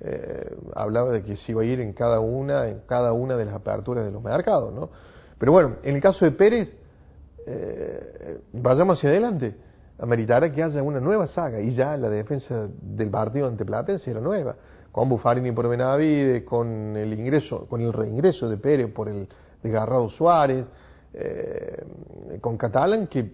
eh, 0.01 0.55
hablaba 0.75 1.11
de 1.11 1.23
que 1.23 1.35
se 1.35 1.53
iba 1.53 1.63
a 1.63 1.65
ir 1.65 1.79
en 1.79 1.93
cada 1.93 2.19
una, 2.19 2.67
en 2.67 2.81
cada 2.81 3.11
una 3.13 3.35
de 3.35 3.45
las 3.45 3.55
aperturas 3.55 4.05
de 4.05 4.11
los 4.11 4.21
mercados, 4.21 4.71
¿no? 4.71 4.91
Pero 5.39 5.51
bueno, 5.51 5.77
en 5.81 5.95
el 5.95 6.01
caso 6.01 6.25
de 6.25 6.31
Pérez, 6.31 6.75
eh, 7.47 8.39
vayamos 8.53 9.00
hacia 9.00 9.09
adelante. 9.09 9.55
Ameritará 9.97 10.51
que 10.51 10.61
haya 10.61 10.83
una 10.83 11.00
nueva 11.00 11.25
saga 11.25 11.59
y 11.59 11.73
ya 11.73 11.97
la 11.97 12.09
defensa 12.09 12.67
del 12.79 13.09
partido 13.09 13.47
ante 13.47 13.65
Platense 13.65 14.11
era 14.11 14.21
nueva. 14.21 14.55
Con 14.91 15.09
Buffarini 15.09 15.51
por 15.53 15.67
Benavides, 15.67 16.43
con 16.43 16.95
el 16.95 17.13
ingreso, 17.13 17.65
con 17.67 17.81
el 17.81 17.91
reingreso 17.91 18.47
de 18.47 18.57
Pérez 18.57 18.91
por 18.93 19.09
el 19.09 19.27
desgarrado 19.62 20.10
Suárez, 20.10 20.65
eh, 21.13 21.86
con 22.39 22.58
Catalán 22.58 23.08
que, 23.08 23.34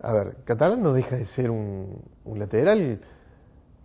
a 0.00 0.12
ver, 0.12 0.36
Catalán 0.44 0.82
no 0.82 0.92
deja 0.92 1.16
de 1.16 1.26
ser 1.26 1.50
un, 1.50 2.02
un 2.24 2.38
lateral 2.38 3.00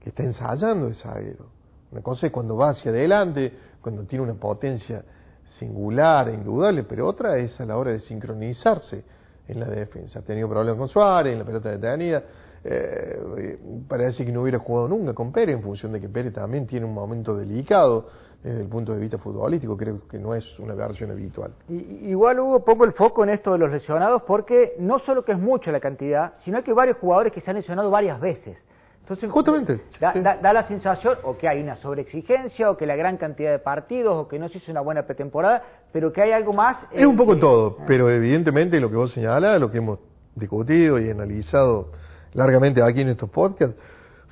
que 0.02 0.10
está 0.10 0.24
ensayando 0.24 0.88
de 0.88 0.94
zaguero. 0.96 1.48
Una 1.92 2.02
cosa 2.02 2.28
es 2.28 2.32
cuando 2.32 2.56
va 2.56 2.70
hacia 2.70 2.92
adelante, 2.92 3.52
cuando 3.82 4.04
tiene 4.04 4.24
una 4.24 4.34
potencia 4.34 5.04
singular 5.46 6.30
e 6.30 6.34
indudable, 6.34 6.84
pero 6.84 7.08
otra 7.08 7.38
es 7.38 7.60
a 7.62 7.66
la 7.66 7.78
hora 7.78 7.92
de 7.92 8.00
sincronizarse 8.00 9.04
en 9.48 9.60
la 9.60 9.68
defensa. 9.68 10.20
Ha 10.20 10.22
tenido 10.22 10.50
problemas 10.50 10.78
con 10.78 10.90
Suárez, 10.90 11.34
en 11.34 11.40
la 11.40 11.46
pelota 11.46 11.70
detenida. 11.72 12.24
Eh, 12.64 13.58
parece 13.88 14.26
que 14.26 14.32
no 14.32 14.42
hubiera 14.42 14.60
jugado 14.60 14.88
nunca 14.88 15.14
con 15.14 15.32
Pérez, 15.32 15.56
en 15.56 15.62
función 15.64 15.92
de 15.94 16.02
que 16.02 16.10
Pérez 16.10 16.34
también 16.34 16.66
tiene 16.68 16.86
un 16.86 16.94
momento 16.94 17.36
delicado 17.36 18.08
desde 18.44 18.62
el 18.62 18.68
punto 18.68 18.94
de 18.94 19.00
vista 19.00 19.18
futbolístico. 19.18 19.76
Creo 19.78 20.08
que 20.08 20.20
no 20.20 20.34
es 20.36 20.58
una 20.60 20.74
versión 20.76 21.12
habitual. 21.12 21.52
Y- 21.70 22.10
igual 22.10 22.40
hubo 22.40 22.64
pongo 22.64 22.86
el 22.86 22.94
foco 22.94 23.24
en 23.24 23.30
esto 23.30 23.52
de 23.54 23.60
los 23.60 23.72
lesionados 23.72 24.24
porque 24.24 24.76
no 24.80 25.00
solo 25.00 25.24
que 25.24 25.32
es 25.34 25.40
mucha 25.40 25.72
la 25.72 25.80
cantidad, 25.80 26.34
sino 26.44 26.62
que 26.64 26.72
hay 26.72 26.76
varios 26.76 26.98
jugadores 26.98 27.34
que 27.34 27.42
se 27.42 27.50
han 27.50 27.58
lesionado 27.58 27.90
varias 27.90 28.20
veces. 28.20 28.58
Entonces, 29.02 29.32
Justamente, 29.32 29.82
Da, 30.02 30.12
sí. 30.12 30.20
da- 30.20 30.36
da 30.36 30.52
la 30.52 30.68
sensación 30.68 31.16
o 31.24 31.38
que 31.38 31.48
hay 31.48 31.64
una 31.64 31.78
sobreexigencia 31.78 32.70
o 32.70 32.76
que 32.76 32.86
la 32.86 32.98
gran 32.98 33.16
cantidad 33.16 33.52
de 33.52 33.60
partidos 33.60 34.14
o 34.18 34.28
que 34.28 34.38
no 34.38 34.50
se 34.50 34.58
hizo 34.58 34.70
una 34.70 34.82
buena 34.82 35.04
pretemporada, 35.08 35.64
pero 35.94 36.12
que 36.12 36.22
hay 36.22 36.32
algo 36.34 36.52
más. 36.52 36.78
Es 36.92 37.04
eh, 37.04 37.06
un 37.08 37.16
poco 37.16 37.36
que- 37.36 37.40
todo, 37.40 37.78
pero 37.88 38.10
evidentemente 38.10 38.82
lo 38.82 38.90
que 38.90 38.98
vos 38.98 39.14
señalás, 39.14 39.62
lo 39.62 39.72
que 39.72 39.78
hemos 39.78 40.00
discutido 40.36 41.00
y 41.00 41.10
analizado 41.10 41.88
largamente 42.34 42.82
aquí 42.82 43.02
en 43.02 43.10
estos 43.10 43.30
podcasts, 43.30 43.76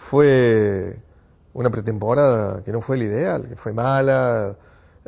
fue 0.09 0.99
una 1.53 1.69
pretemporada 1.69 2.63
que 2.63 2.71
no 2.71 2.81
fue 2.81 2.97
la 2.97 3.03
ideal, 3.05 3.47
que 3.47 3.55
fue 3.55 3.73
mala, 3.73 4.57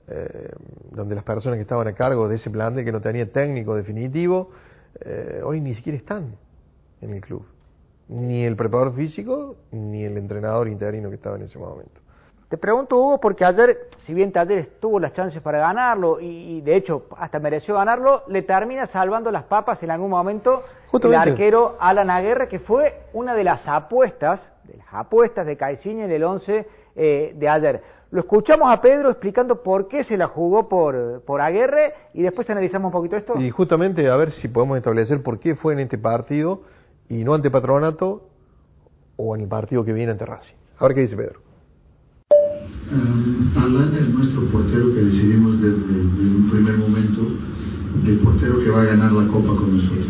eh, 0.08 0.50
donde 0.91 1.15
las 1.15 1.24
personas 1.24 1.58
que 1.58 1.63
estaban 1.63 1.88
a 1.88 1.94
cargo 1.94 2.27
de 2.29 2.38
ese 2.38 2.50
plan 2.50 2.74
de 2.74 2.86
que 2.86 2.91
no 2.91 3.01
tenía 3.01 3.32
técnico 3.32 3.75
definitivo, 3.75 4.51
eh, 5.01 5.41
hoy 5.44 5.60
ni 5.60 5.74
siquiera 5.75 5.98
están 5.98 6.36
en 7.01 7.13
el 7.13 7.22
club. 7.22 7.46
Ni 8.10 8.44
el 8.44 8.56
preparador 8.56 8.96
físico, 8.96 9.58
ni 9.72 10.06
el 10.06 10.17
entrenador 10.17 10.70
interino 10.70 11.10
que 11.10 11.15
estaba 11.15 11.36
en 11.36 11.44
ese 11.44 11.60
momento. 11.60 12.00
Te 12.49 12.57
pregunto, 12.57 12.97
Hugo, 12.97 13.19
porque 13.19 13.43
ayer, 13.43 13.89
si 14.05 14.13
bien 14.13 14.31
Talleres 14.31 14.79
tuvo 14.79 15.01
las 15.01 15.11
chances 15.11 15.41
para 15.41 15.59
ganarlo 15.59 16.21
y, 16.21 16.61
de 16.61 16.77
hecho 16.77 17.07
hasta 17.17 17.39
mereció 17.39 17.75
ganarlo, 17.75 18.23
le 18.27 18.41
termina 18.41 18.87
salvando 18.87 19.31
las 19.31 19.43
papas 19.43 19.83
en 19.83 19.91
algún 19.91 20.09
momento 20.09 20.63
el 20.93 21.13
arquero 21.13 21.75
Alan 21.77 22.09
Aguirre, 22.09 22.47
que 22.47 22.59
fue 22.59 23.01
una 23.11 23.35
de 23.35 23.43
las 23.43 23.67
apuestas, 23.67 24.41
de 24.63 24.77
las 24.77 24.87
apuestas 24.91 25.45
de 25.45 25.57
Caiciña 25.57 26.05
en 26.05 26.11
el 26.11 26.23
11 26.23 26.67
eh, 26.95 27.33
de 27.35 27.49
ayer. 27.49 27.81
Lo 28.11 28.21
escuchamos 28.21 28.71
a 28.71 28.79
Pedro 28.79 29.09
explicando 29.09 29.61
por 29.61 29.89
qué 29.89 30.05
se 30.05 30.15
la 30.15 30.27
jugó 30.27 30.69
por, 30.69 31.23
por 31.25 31.41
Aguirre 31.41 31.93
y 32.13 32.21
después 32.21 32.49
analizamos 32.49 32.85
un 32.85 32.93
poquito 32.93 33.17
esto. 33.17 33.33
Y 33.37 33.49
justamente 33.49 34.09
a 34.09 34.15
ver 34.15 34.31
si 34.31 34.47
podemos 34.47 34.77
establecer 34.77 35.21
por 35.21 35.39
qué 35.39 35.55
fue 35.55 35.73
en 35.73 35.79
este 35.79 35.97
partido 35.97 36.61
y 37.09 37.25
no 37.25 37.33
ante 37.33 37.51
Patronato 37.51 38.29
o 39.17 39.35
en 39.35 39.41
el 39.41 39.49
partido 39.49 39.83
que 39.83 39.91
viene 39.91 40.13
ante 40.13 40.25
Racing. 40.25 40.55
A 40.79 40.85
ver 40.85 40.95
qué 40.95 41.01
dice 41.01 41.17
Pedro. 41.17 41.46
Um, 42.89 43.94
es 44.00 44.13
nuestro 44.13 44.46
portero 44.46 44.94
que 44.94 45.03
decidimos 45.03 45.60
desde, 45.60 45.75
un 45.75 46.48
primer 46.50 46.77
momento, 46.77 47.27
el 48.06 48.17
portero 48.20 48.63
que 48.63 48.70
va 48.70 48.84
a 48.84 48.86
ganar 48.86 49.12
la 49.12 49.27
copa 49.27 49.56
con 49.56 49.75
nosotros. 49.75 50.08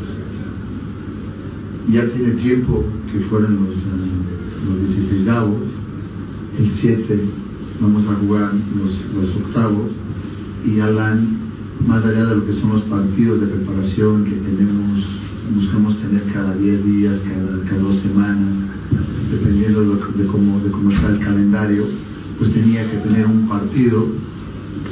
Ya 1.89 2.07
tiene 2.09 2.33
tiempo 2.33 2.85
que 3.11 3.19
fueron 3.21 3.65
los, 3.65 3.75
uh, 3.75 4.69
los 4.69 4.95
16 4.95 5.27
avos, 5.27 5.63
el 6.59 6.71
7 6.79 7.19
vamos 7.81 8.07
a 8.07 8.15
jugar 8.15 8.53
los, 8.53 9.05
los 9.15 9.35
octavos 9.37 9.91
y 10.63 10.79
Alan, 10.79 11.37
más 11.87 12.05
allá 12.05 12.25
de 12.25 12.35
lo 12.35 12.45
que 12.45 12.53
son 12.53 12.73
los 12.73 12.83
partidos 12.83 13.41
de 13.41 13.47
preparación 13.47 14.23
que 14.23 14.35
tenemos, 14.35 15.03
buscamos 15.55 15.97
tener 15.97 16.31
cada 16.31 16.53
10 16.55 16.85
días, 16.85 17.21
cada, 17.21 17.59
cada 17.63 17.81
dos 17.81 17.99
semanas, 18.01 18.53
dependiendo 19.31 19.81
de, 19.81 20.23
de, 20.23 20.27
cómo, 20.27 20.59
de 20.59 20.69
cómo 20.69 20.91
está 20.91 21.09
el 21.09 21.19
calendario, 21.19 22.06
pues 22.37 22.53
tenía 22.53 22.89
que 22.89 22.97
tener 22.97 23.25
un 23.25 23.47
partido, 23.47 24.05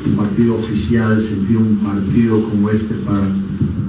un 0.05 0.15
partido 0.15 0.55
oficial, 0.55 1.21
sentir 1.27 1.57
un 1.57 1.77
partido 1.77 2.49
como 2.49 2.69
este 2.69 2.95
para, 3.05 3.27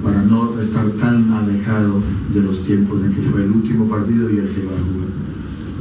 para 0.03 0.23
no 0.23 0.59
estar 0.59 0.89
tan 0.99 1.31
alejado 1.31 2.01
de 2.33 2.41
los 2.41 2.63
tiempos 2.65 3.03
en 3.03 3.13
que 3.13 3.21
fue 3.23 3.43
el 3.43 3.51
último 3.51 3.87
partido 3.87 4.29
y 4.29 4.37
el 4.37 4.49
que 4.53 4.65
va 4.65 4.73
a 4.73 4.83
jugar. 4.83 5.09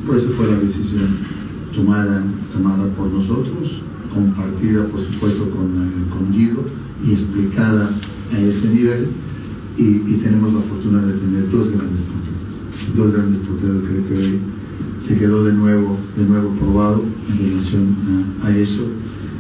Por 0.07 0.17
eso 0.17 0.31
fue 0.37 0.51
la 0.51 0.59
decisión 0.59 1.17
tomada, 1.75 2.23
tomada 2.53 2.87
por 2.95 3.09
nosotros, 3.09 3.71
compartida 4.13 4.87
por 4.87 5.01
supuesto 5.01 5.51
con, 5.51 5.75
con 6.11 6.33
Guido 6.33 6.65
y 7.05 7.13
explicada 7.13 7.91
a 8.33 8.39
ese 8.39 8.69
nivel 8.69 9.09
y, 9.77 9.99
tenemos 10.23 10.55
la 10.55 10.61
fortuna 10.61 11.03
de 11.03 11.13
tener 11.15 11.51
dos 11.51 11.71
grandes 11.71 12.01
porteros, 12.01 12.97
dos 12.97 13.13
grandes 13.13 13.41
porteros 13.41 13.83
creo 13.87 14.09
que 14.09 14.15
hoy 14.15 14.39
se 15.07 15.19
quedó 15.19 15.45
de 15.45 15.53
nuevo, 15.53 15.99
de 16.17 16.25
nuevo 16.25 16.51
probado 16.59 17.05
en 17.29 17.39
relación 17.39 17.97
a, 18.43 18.51
eso 18.67 18.83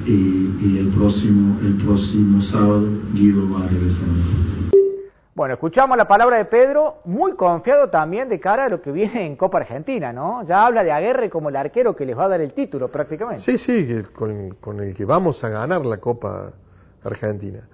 y, 0.06 0.78
el 0.78 0.92
próximo, 0.94 1.58
el 1.60 1.76
próximo 1.84 2.40
sábado 2.42 2.86
Guido 3.12 3.50
va 3.52 3.64
a 3.64 3.68
regresar. 3.68 4.06
Bueno, 5.34 5.54
escuchamos 5.54 5.98
la 5.98 6.08
palabra 6.08 6.38
de 6.38 6.46
Pedro, 6.46 7.00
muy 7.04 7.34
confiado 7.34 7.90
también 7.90 8.28
de 8.28 8.40
cara 8.40 8.64
a 8.64 8.68
lo 8.70 8.80
que 8.80 8.90
viene 8.90 9.26
en 9.26 9.36
Copa 9.36 9.58
Argentina, 9.58 10.12
¿no? 10.12 10.46
Ya 10.46 10.64
habla 10.64 10.82
de 10.82 10.92
Aguerre 10.92 11.28
como 11.28 11.50
el 11.50 11.56
arquero 11.56 11.94
que 11.94 12.06
les 12.06 12.16
va 12.16 12.24
a 12.24 12.28
dar 12.28 12.40
el 12.40 12.54
título 12.54 12.88
prácticamente. 12.88 13.42
Sí, 13.42 13.58
sí, 13.58 14.02
con, 14.14 14.54
con 14.60 14.80
el 14.80 14.94
que 14.94 15.04
vamos 15.04 15.42
a 15.44 15.48
ganar 15.50 15.84
la 15.84 15.98
Copa 15.98 16.52
Argentina. 17.04 17.68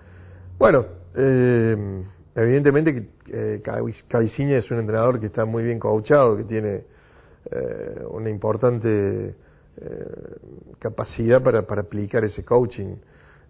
Bueno, 0.58 0.86
eh, 1.14 2.02
evidentemente 2.34 2.94
que 2.94 3.08
eh, 3.32 3.62
es 3.62 4.70
un 4.70 4.78
entrenador 4.78 5.20
que 5.20 5.26
está 5.26 5.44
muy 5.44 5.62
bien 5.62 5.78
coachado, 5.78 6.36
que 6.36 6.44
tiene 6.44 6.84
eh, 7.50 8.04
una 8.10 8.30
importante 8.30 9.36
eh, 9.76 10.36
capacidad 10.78 11.42
para, 11.42 11.60
aplicar 11.60 12.24
ese 12.24 12.44
coaching 12.44 12.96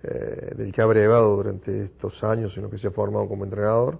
eh, 0.02 0.54
del 0.56 0.72
que 0.72 0.80
ha 0.80 0.86
brevado 0.86 1.36
durante 1.36 1.84
estos 1.84 2.22
años 2.22 2.56
en 2.56 2.62
los 2.62 2.70
que 2.70 2.78
se 2.78 2.88
ha 2.88 2.90
formado 2.90 3.28
como 3.28 3.44
entrenador. 3.44 3.98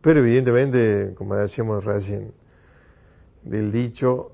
Pero 0.00 0.20
evidentemente, 0.20 1.14
como 1.16 1.34
decíamos 1.34 1.84
recién, 1.84 2.32
del 3.42 3.72
dicho 3.72 4.32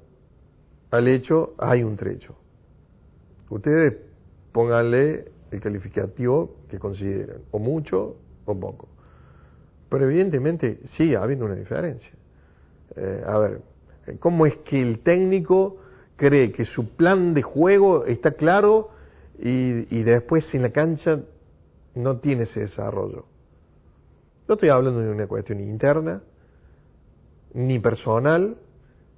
al 0.91 1.09
hecho 1.09 1.55
hay 1.59 1.83
un 1.83 1.97
trecho. 1.97 2.35
Ustedes 3.51 3.95
pónganle 4.53 5.31
el 5.51 5.61
calificativo 5.61 6.57
que 6.69 6.79
consideren, 6.79 7.43
o 7.51 7.59
mucho 7.59 8.17
o 8.45 8.59
poco. 8.59 8.89
Pero 9.89 10.05
evidentemente 10.05 10.81
sigue 10.85 11.17
habiendo 11.17 11.47
una 11.47 11.55
diferencia. 11.55 12.13
a 13.27 13.39
ver, 13.39 13.63
¿Cómo 14.19 14.47
es 14.47 14.57
que 14.59 14.81
el 14.81 15.01
técnico 15.01 15.77
cree 16.19 16.53
que 16.53 16.67
su 16.67 16.91
plan 16.97 17.33
de 17.33 17.43
juego 17.43 18.05
está 18.05 18.33
claro 18.33 18.91
y, 19.39 20.03
después 20.03 20.53
en 20.53 20.63
la 20.63 20.71
cancha 20.71 21.21
no 21.95 22.19
tiene 22.19 22.43
ese 22.43 22.61
desarrollo? 22.61 23.25
No 24.49 24.55
estoy 24.55 24.69
hablando 24.69 25.01
de 25.01 25.11
una 25.11 25.27
cuestión 25.27 25.61
interna, 25.61 26.21
ni 27.55 27.79
personal, 27.79 28.57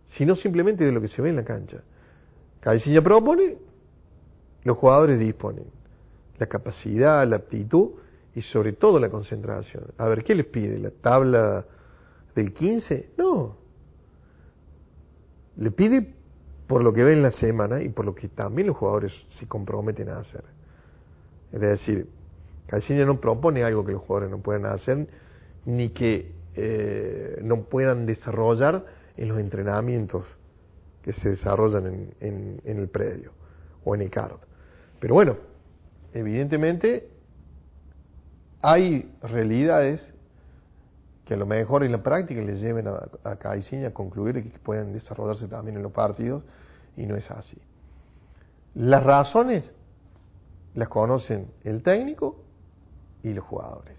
sino 0.04 0.37
simplemente 0.37 0.85
de 0.85 0.92
lo 0.92 1.00
que 1.00 1.09
se 1.09 1.23
ve 1.23 1.30
en 1.30 1.37
la 1.37 1.45
cancha. 1.45 1.83
Caiciña 2.61 3.00
propone, 3.00 3.57
los 4.64 4.76
jugadores 4.76 5.19
disponen. 5.19 5.64
La 6.38 6.47
capacidad, 6.47 7.26
la 7.26 7.37
aptitud 7.37 7.92
y 8.35 8.42
sobre 8.42 8.73
todo 8.73 8.99
la 8.99 9.09
concentración. 9.09 9.85
A 9.97 10.07
ver, 10.07 10.23
¿qué 10.23 10.35
les 10.35 10.47
pide? 10.47 10.78
¿La 10.78 10.90
tabla 10.90 11.64
del 12.35 12.52
15? 12.52 13.11
No, 13.16 13.57
le 15.57 15.71
pide 15.71 16.20
por 16.71 16.85
lo 16.85 16.93
que 16.93 17.03
ve 17.03 17.15
en 17.15 17.23
la 17.23 17.33
semana 17.33 17.83
y 17.83 17.89
por 17.89 18.05
lo 18.05 18.15
que 18.15 18.29
también 18.29 18.69
los 18.69 18.77
jugadores 18.77 19.12
se 19.31 19.49
comprometen 19.49 20.09
a 20.09 20.21
hacer. 20.21 20.45
Es 21.50 21.61
decir, 21.61 22.07
Caixinha 22.69 23.05
no 23.05 23.21
propone 23.21 23.65
algo 23.65 23.85
que 23.85 23.91
los 23.91 24.03
jugadores 24.03 24.31
no 24.31 24.39
puedan 24.39 24.67
hacer 24.67 25.09
ni 25.65 25.89
que 25.89 26.31
eh, 26.55 27.41
no 27.43 27.62
puedan 27.65 28.07
desarrollar 28.07 28.87
en 29.17 29.29
los 29.29 29.41
entrenamientos 29.41 30.25
que 31.03 31.12
se 31.12 31.31
desarrollan 31.31 32.12
en, 32.21 32.61
en 32.65 32.79
el 32.79 32.89
predio 32.89 33.33
o 33.83 33.97
en 33.97 34.03
el 34.03 34.11
CARD. 34.11 34.39
Pero 35.00 35.15
bueno, 35.15 35.39
evidentemente 36.15 37.09
hay 38.62 39.12
realidades 39.23 40.15
que 41.31 41.37
lo 41.37 41.47
mejor 41.47 41.85
en 41.85 41.93
la 41.93 42.03
práctica 42.03 42.41
les 42.41 42.61
lleven 42.61 42.89
a, 42.89 43.09
a 43.23 43.31
a 43.31 43.91
concluir 43.93 44.43
que 44.43 44.59
puedan 44.59 44.93
desarrollarse 44.93 45.47
también 45.47 45.77
en 45.77 45.83
los 45.85 45.93
partidos 45.93 46.43
y 46.97 47.07
no 47.07 47.15
es 47.15 47.31
así. 47.31 47.57
Las 48.75 49.05
razones 49.05 49.73
las 50.75 50.89
conocen 50.89 51.53
el 51.63 51.85
técnico 51.85 52.43
y 53.23 53.33
los 53.33 53.45
jugadores. 53.45 53.97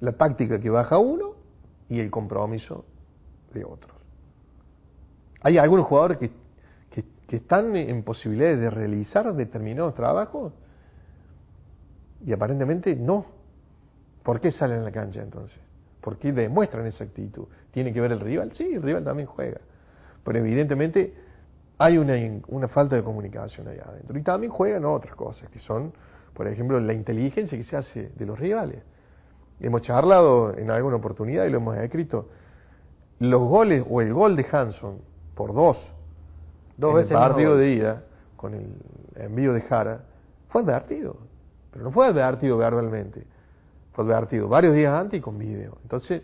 La 0.00 0.12
táctica 0.12 0.60
que 0.60 0.68
baja 0.68 0.98
uno 0.98 1.30
y 1.88 1.98
el 1.98 2.10
compromiso 2.10 2.84
de 3.54 3.64
otros. 3.64 3.96
Hay 5.40 5.56
algunos 5.56 5.86
jugadores 5.86 6.18
que, 6.18 6.30
que 7.26 7.36
están 7.36 7.74
en 7.74 8.02
posibilidades 8.02 8.60
de 8.60 8.68
realizar 8.68 9.32
determinados 9.32 9.94
trabajos 9.94 10.52
y 12.22 12.34
aparentemente 12.34 12.94
no 12.94 13.33
¿Por 14.24 14.40
qué 14.40 14.50
salen 14.50 14.80
a 14.80 14.82
la 14.84 14.90
cancha 14.90 15.22
entonces? 15.22 15.58
¿Por 16.00 16.18
qué 16.18 16.32
demuestran 16.32 16.86
esa 16.86 17.04
actitud? 17.04 17.44
¿Tiene 17.70 17.92
que 17.92 18.00
ver 18.00 18.10
el 18.10 18.20
rival? 18.20 18.52
Sí, 18.52 18.74
el 18.74 18.82
rival 18.82 19.04
también 19.04 19.28
juega. 19.28 19.60
Pero 20.24 20.38
evidentemente 20.38 21.14
hay 21.76 21.98
una, 21.98 22.14
una 22.48 22.66
falta 22.66 22.96
de 22.96 23.04
comunicación 23.04 23.68
allá 23.68 23.84
adentro. 23.86 24.18
Y 24.18 24.22
también 24.22 24.50
juegan 24.50 24.86
otras 24.86 25.14
cosas, 25.14 25.50
que 25.50 25.58
son, 25.58 25.92
por 26.32 26.48
ejemplo, 26.48 26.80
la 26.80 26.94
inteligencia 26.94 27.56
que 27.56 27.64
se 27.64 27.76
hace 27.76 28.12
de 28.16 28.26
los 28.26 28.38
rivales. 28.38 28.82
Hemos 29.60 29.82
charlado 29.82 30.56
en 30.56 30.70
alguna 30.70 30.96
oportunidad 30.96 31.44
y 31.44 31.50
lo 31.50 31.58
hemos 31.58 31.76
escrito. 31.76 32.30
Los 33.18 33.42
goles 33.42 33.84
o 33.88 34.00
el 34.00 34.12
gol 34.14 34.36
de 34.36 34.46
Hanson 34.50 35.00
por 35.34 35.52
dos, 35.52 35.86
dos 36.78 36.90
en 36.90 36.96
veces 36.96 37.10
el 37.10 37.18
partido 37.18 37.56
de 37.56 37.70
ida 37.70 38.02
con 38.36 38.54
el 38.54 38.74
envío 39.16 39.52
de 39.52 39.60
Jara 39.60 40.00
fue 40.48 40.62
advertido, 40.62 41.18
pero 41.70 41.84
no 41.84 41.92
fue 41.92 42.06
advertido 42.06 42.56
verbalmente 42.56 43.33
fue 43.94 44.04
advertido 44.04 44.48
varios 44.48 44.74
días 44.74 44.92
antes 44.92 45.18
y 45.18 45.22
con 45.22 45.38
video. 45.38 45.78
Entonces, 45.82 46.22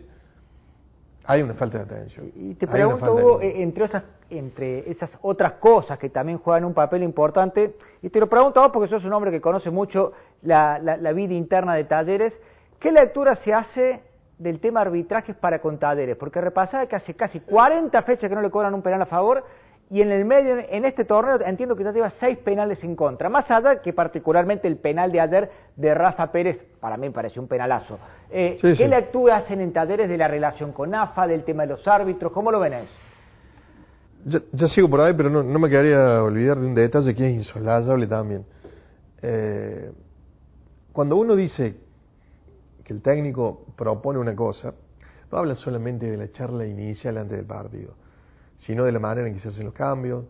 hay 1.23 1.41
una 1.41 1.53
falta 1.53 1.77
de 1.77 1.83
atención. 1.83 2.31
Y 2.35 2.55
te 2.55 2.67
pregunto, 2.67 3.13
Hugo, 3.13 3.39
entre, 3.41 3.85
esas, 3.85 4.03
entre 4.29 4.91
esas 4.91 5.09
otras 5.21 5.53
cosas 5.53 5.97
que 5.97 6.09
también 6.09 6.39
juegan 6.39 6.65
un 6.65 6.73
papel 6.73 7.01
importante, 7.03 7.75
y 8.01 8.09
te 8.09 8.19
lo 8.19 8.27
pregunto 8.27 8.59
a 8.59 8.63
vos 8.63 8.71
porque 8.73 8.89
sos 8.89 9.05
un 9.05 9.13
hombre 9.13 9.31
que 9.31 9.39
conoce 9.39 9.69
mucho 9.69 10.11
la, 10.41 10.79
la, 10.79 11.11
vida 11.13 11.33
interna 11.33 11.75
de 11.75 11.85
talleres, 11.85 12.33
¿qué 12.79 12.91
lectura 12.91 13.35
se 13.37 13.53
hace 13.53 14.03
del 14.37 14.59
tema 14.59 14.81
arbitrajes 14.81 15.35
para 15.35 15.59
contaderes, 15.59 16.17
porque 16.17 16.41
repasaba 16.41 16.87
que 16.87 16.95
hace 16.95 17.13
casi 17.13 17.39
40 17.39 18.01
fechas 18.01 18.27
que 18.27 18.35
no 18.35 18.41
le 18.41 18.49
cobran 18.49 18.73
un 18.73 18.81
penal 18.81 19.03
a 19.03 19.05
favor 19.05 19.45
y 19.91 20.01
en 20.01 20.09
el 20.09 20.23
medio, 20.23 20.57
en 20.69 20.85
este 20.85 21.03
torneo, 21.03 21.41
entiendo 21.45 21.75
que 21.75 21.83
ya 21.83 21.91
lleva 21.91 22.09
seis 22.11 22.37
penales 22.37 22.81
en 22.81 22.95
contra. 22.95 23.27
Más 23.27 23.51
allá 23.51 23.81
que 23.81 23.91
particularmente 23.91 24.65
el 24.65 24.77
penal 24.77 25.11
de 25.11 25.19
ayer 25.19 25.51
de 25.75 25.93
Rafa 25.93 26.31
Pérez, 26.31 26.59
para 26.79 26.95
mí 26.95 27.09
me 27.09 27.13
pareció 27.13 27.41
un 27.41 27.49
penalazo. 27.49 27.99
Eh, 28.29 28.57
¿Qué 28.61 28.87
lectura 28.87 29.35
hacen 29.35 29.59
en 29.59 29.73
talleres 29.73 30.07
de 30.07 30.17
la 30.17 30.29
relación 30.29 30.71
con 30.71 30.95
AFA, 30.95 31.27
del 31.27 31.43
tema 31.43 31.63
de 31.63 31.73
los 31.73 31.85
árbitros? 31.85 32.31
¿Cómo 32.31 32.53
lo 32.53 32.61
ven 32.61 32.71
eso? 32.71 34.41
Ya, 34.53 34.67
sigo 34.69 34.89
por 34.89 35.01
ahí, 35.01 35.13
pero 35.13 35.29
no, 35.29 35.59
me 35.59 35.69
quedaría 35.69 36.23
olvidar 36.23 36.57
de 36.57 36.67
un 36.67 36.75
detalle 36.75 37.13
que 37.13 37.27
es 37.27 37.33
insolayable 37.33 38.07
también. 38.07 38.45
Eh, 39.21 39.91
cuando 40.93 41.17
uno 41.17 41.35
dice 41.35 41.75
que 42.85 42.93
el 42.93 43.01
técnico 43.01 43.65
propone 43.75 44.19
una 44.19 44.37
cosa, 44.37 44.73
no 45.29 45.37
habla 45.37 45.55
solamente 45.55 46.09
de 46.09 46.15
la 46.15 46.31
charla 46.31 46.65
inicial 46.65 47.17
antes 47.17 47.35
del 47.35 47.45
partido, 47.45 47.95
sino 48.65 48.85
de 48.85 48.91
la 48.91 48.99
manera 48.99 49.27
en 49.27 49.33
que 49.33 49.39
se 49.39 49.49
hacen 49.49 49.65
los 49.65 49.73
cambios, 49.73 50.25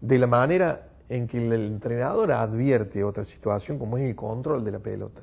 de 0.00 0.18
la 0.18 0.26
manera 0.26 0.88
en 1.08 1.26
que 1.26 1.38
el 1.38 1.52
entrenador 1.52 2.32
advierte 2.32 3.02
otra 3.02 3.24
situación 3.24 3.78
como 3.78 3.96
es 3.96 4.04
el 4.04 4.14
control 4.14 4.64
de 4.64 4.72
la 4.72 4.78
pelota. 4.78 5.22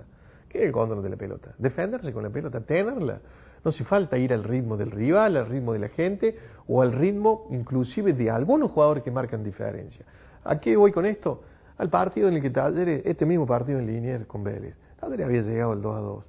¿Qué 0.50 0.60
es 0.60 0.66
el 0.66 0.72
control 0.72 1.04
de 1.04 1.10
la 1.10 1.18
pelota? 1.18 1.54
Defenderse 1.58 2.12
con 2.14 2.24
la 2.24 2.30
pelota, 2.30 2.62
tenerla. 2.62 3.20
No 3.64 3.70
hace 3.70 3.84
falta 3.84 4.18
ir 4.18 4.32
al 4.34 4.44
ritmo 4.44 4.78
del 4.78 4.92
rival, 4.92 5.38
al 5.38 5.48
ritmo 5.48 5.74
de 5.74 5.80
la 5.80 5.90
gente 5.90 6.38
o 6.68 6.82
al 6.82 6.94
ritmo 6.94 7.48
inclusive 7.52 8.14
de 8.14 8.30
algunos 8.30 8.72
jugadores 8.72 9.04
que 9.04 9.12
marcan 9.12 9.44
diferencia. 9.44 10.06
¿A 10.44 10.60
qué 10.60 10.78
voy 10.78 10.92
con 10.92 11.06
esto? 11.06 11.44
Al 11.78 11.90
partido 11.90 12.30
en 12.30 12.36
el 12.36 12.42
que 12.42 12.52
Talleres, 12.52 13.02
este 13.06 13.26
mismo 13.26 13.46
partido 13.46 13.80
en 13.80 13.88
Liniers 13.88 14.26
con 14.28 14.44
Vélez, 14.44 14.76
Talleres 15.00 15.26
había 15.26 15.42
llegado 15.42 15.72
al 15.74 15.82
2 15.82 15.96
a 15.96 16.00
2, 16.00 16.26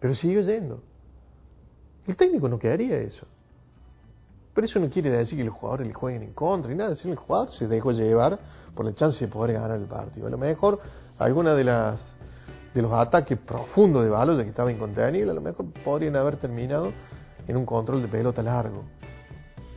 pero 0.00 0.14
siguió 0.14 0.40
yendo. 0.42 0.82
El 2.06 2.16
técnico 2.16 2.48
no 2.48 2.58
quedaría 2.58 2.98
eso. 2.98 3.26
Pero 4.54 4.66
eso 4.66 4.78
no 4.78 4.88
quiere 4.88 5.10
decir 5.10 5.36
que 5.36 5.44
los 5.44 5.54
jugadores 5.54 5.88
le 5.88 5.94
jueguen 5.94 6.22
en 6.22 6.32
contra 6.32 6.72
y 6.72 6.76
nada, 6.76 6.90
decir 6.90 7.10
el 7.10 7.16
jugador 7.16 7.50
se 7.52 7.66
dejó 7.66 7.90
llevar 7.92 8.38
por 8.74 8.86
la 8.86 8.94
chance 8.94 9.24
de 9.24 9.30
poder 9.30 9.54
ganar 9.54 9.78
el 9.78 9.86
partido. 9.86 10.28
A 10.28 10.30
lo 10.30 10.38
mejor 10.38 10.80
alguna 11.18 11.54
de 11.54 11.64
las 11.64 12.00
de 12.74 12.82
los 12.82 12.92
ataques 12.92 13.38
profundos 13.38 14.02
de 14.02 14.10
Baloya 14.10 14.42
que 14.42 14.50
estaba 14.50 14.70
incontenible, 14.70 15.30
a 15.30 15.34
lo 15.34 15.40
mejor 15.40 15.66
podrían 15.84 16.16
haber 16.16 16.36
terminado 16.36 16.92
en 17.46 17.56
un 17.56 17.64
control 17.64 18.02
de 18.02 18.08
pelota 18.08 18.42
largo 18.42 18.82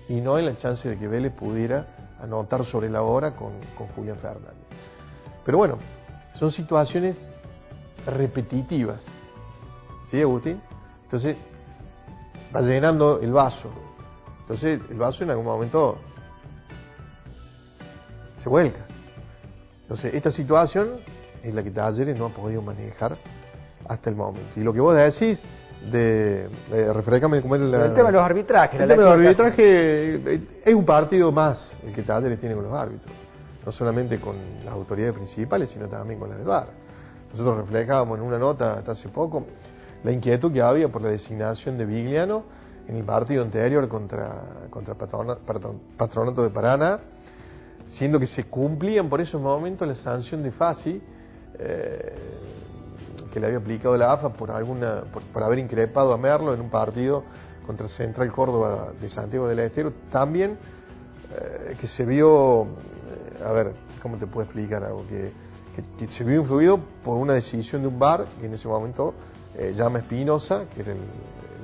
y 0.09 0.19
no 0.19 0.39
en 0.39 0.45
la 0.45 0.57
chance 0.57 0.87
de 0.87 0.97
que 0.97 1.07
Vélez 1.07 1.33
pudiera 1.33 2.15
anotar 2.19 2.65
sobre 2.65 2.89
la 2.89 3.03
hora 3.03 3.35
con, 3.35 3.51
con 3.77 3.87
Julián 3.89 4.17
Fernández. 4.17 4.53
Pero 5.45 5.59
bueno, 5.59 5.77
son 6.39 6.51
situaciones 6.51 7.17
repetitivas. 8.05 9.01
¿Sí, 10.09 10.21
Agustín? 10.21 10.59
Entonces, 11.03 11.37
va 12.55 12.61
llenando 12.61 13.19
el 13.21 13.31
vaso. 13.31 13.69
Entonces 14.47 14.79
el 14.89 14.97
vaso 14.97 15.25
en 15.25 15.29
algún 15.29 15.45
momento 15.45 15.97
se 18.41 18.47
vuelca. 18.47 18.79
Entonces 19.81 20.13
esta 20.13 20.31
situación 20.31 21.01
es 21.43 21.53
la 21.53 21.61
que 21.63 21.71
Talleres 21.71 22.17
no 22.17 22.27
ha 22.27 22.29
podido 22.29 22.61
manejar 22.61 23.17
hasta 23.89 24.09
el 24.09 24.15
momento. 24.15 24.47
Y 24.55 24.61
lo 24.61 24.71
que 24.71 24.79
vos 24.79 24.95
decís 24.95 25.43
de, 25.91 26.47
de 26.71 26.93
refrescame 26.93 27.41
cómo 27.41 27.57
es 27.57 27.61
el 27.61 27.71
tema 27.71 28.07
de 28.07 28.11
los 28.13 28.23
arbitrajes. 28.23 28.79
El 28.79 28.87
tema 28.87 29.03
de 29.03 29.09
los 29.09 29.19
arbitrajes 29.19 29.59
eh, 29.59 30.47
es 30.63 30.73
un 30.73 30.85
partido 30.85 31.29
más 31.33 31.73
el 31.85 31.93
que 31.93 32.03
Talleres 32.03 32.39
tiene 32.39 32.55
con 32.55 32.63
los 32.63 32.73
árbitros. 32.73 33.13
No 33.65 33.71
solamente 33.73 34.17
con 34.17 34.37
las 34.63 34.73
autoridades 34.73 35.13
principales, 35.13 35.69
sino 35.71 35.89
también 35.89 36.21
con 36.21 36.29
las 36.29 36.37
del 36.37 36.47
VAR. 36.47 36.67
Nosotros 37.31 37.57
reflejábamos 37.57 38.17
en 38.17 38.23
una 38.23 38.37
nota 38.37 38.75
hasta 38.75 38.93
hace 38.93 39.09
poco 39.09 39.45
la 40.05 40.11
inquietud 40.13 40.53
que 40.53 40.61
había 40.61 40.87
por 40.87 41.01
la 41.01 41.09
designación 41.09 41.77
de 41.77 41.85
Vigliano 41.85 42.43
en 42.87 42.95
el 42.95 43.03
partido 43.03 43.43
anterior 43.43 43.87
contra, 43.87 44.67
contra 44.69 44.95
Patronato 44.95 46.43
de 46.43 46.49
Paraná, 46.49 46.99
siendo 47.85 48.19
que 48.19 48.27
se 48.27 48.45
cumplían 48.45 49.09
por 49.09 49.19
esos 49.19 49.41
momentos 49.41 49.87
la 49.87 49.95
sanción 49.95 50.41
de 50.41 50.51
FASI 50.51 51.01
eh, 51.59 52.15
que 53.31 53.39
le 53.39 53.47
había 53.47 53.59
aplicado 53.59 53.97
la 53.97 54.13
AFA 54.13 54.29
por, 54.29 54.51
alguna, 54.51 55.03
por, 55.33 55.43
haber 55.43 55.59
increpado 55.59 56.13
a 56.13 56.17
Merlo 56.17 56.53
en 56.53 56.61
un 56.61 56.69
partido 56.69 57.23
contra 57.65 57.89
Central 57.89 58.31
Córdoba 58.31 58.93
de 58.99 59.09
Santiago 59.09 59.47
del 59.47 59.59
Estero, 59.59 59.91
también 60.09 60.57
eh, 61.33 61.75
que 61.79 61.87
se 61.87 62.05
vio, 62.05 62.63
eh, 62.63 63.43
a 63.45 63.51
ver, 63.51 63.73
¿cómo 64.01 64.15
te 64.17 64.27
puedo 64.27 64.45
explicar 64.45 64.83
algo? 64.85 65.05
Que, 65.07 65.33
que, 65.99 66.07
se 66.07 66.23
vio 66.23 66.41
influido 66.41 66.79
por 67.03 67.17
una 67.17 67.33
decisión 67.33 67.81
de 67.81 67.89
un 67.89 67.99
bar 67.99 68.25
que 68.39 68.45
en 68.45 68.53
ese 68.53 68.67
momento 68.67 69.13
llama 69.73 69.99
Espinosa, 69.99 70.65
que 70.73 70.81
era 70.81 70.91
el, 70.91 70.99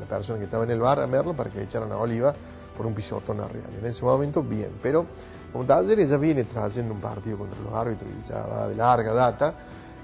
la 0.04 0.18
persona 0.18 0.40
que 0.40 0.46
estaba 0.46 0.64
en 0.64 0.72
el 0.72 0.80
bar 0.80 1.00
a 1.00 1.08
Merlo 1.08 1.34
para 1.34 1.50
que 1.50 1.64
echaran 1.64 1.92
a 1.92 1.98
Oliva 1.98 2.34
por 2.76 2.86
un 2.86 2.94
pisotón 2.94 3.40
arriba. 3.40 3.66
En 3.80 3.86
ese 3.86 4.04
momento, 4.04 4.44
bien, 4.44 4.72
pero 4.82 5.06
como 5.52 5.66
Talleres 5.66 6.10
ya 6.10 6.18
viene 6.18 6.46
trayendo 6.46 6.94
un 6.94 7.02
partido 7.02 7.38
contra 7.38 7.60
los 7.60 7.74
árbitros 7.74 8.10
y 8.10 8.28
ya 8.28 8.46
va 8.46 8.68
de 8.68 8.76
larga 8.76 9.14
data, 9.14 9.54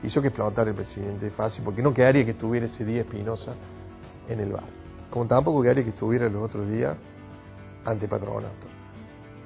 hizo 0.03 0.21
que 0.21 0.27
explotara 0.27 0.69
el 0.69 0.75
presidente 0.75 1.29
fácil, 1.31 1.63
porque 1.63 1.81
no 1.81 1.93
quedaría 1.93 2.23
que 2.23 2.31
estuviera 2.31 2.67
ese 2.67 2.85
día 2.85 3.01
Espinosa 3.01 3.53
en 4.27 4.39
el 4.39 4.51
bar. 4.51 4.63
Como 5.09 5.25
tampoco 5.25 5.61
quedaría 5.61 5.83
que 5.83 5.89
estuviera 5.89 6.29
los 6.29 6.43
otros 6.43 6.69
días 6.69 6.95
ante 7.83 8.07
Patronato. 8.07 8.67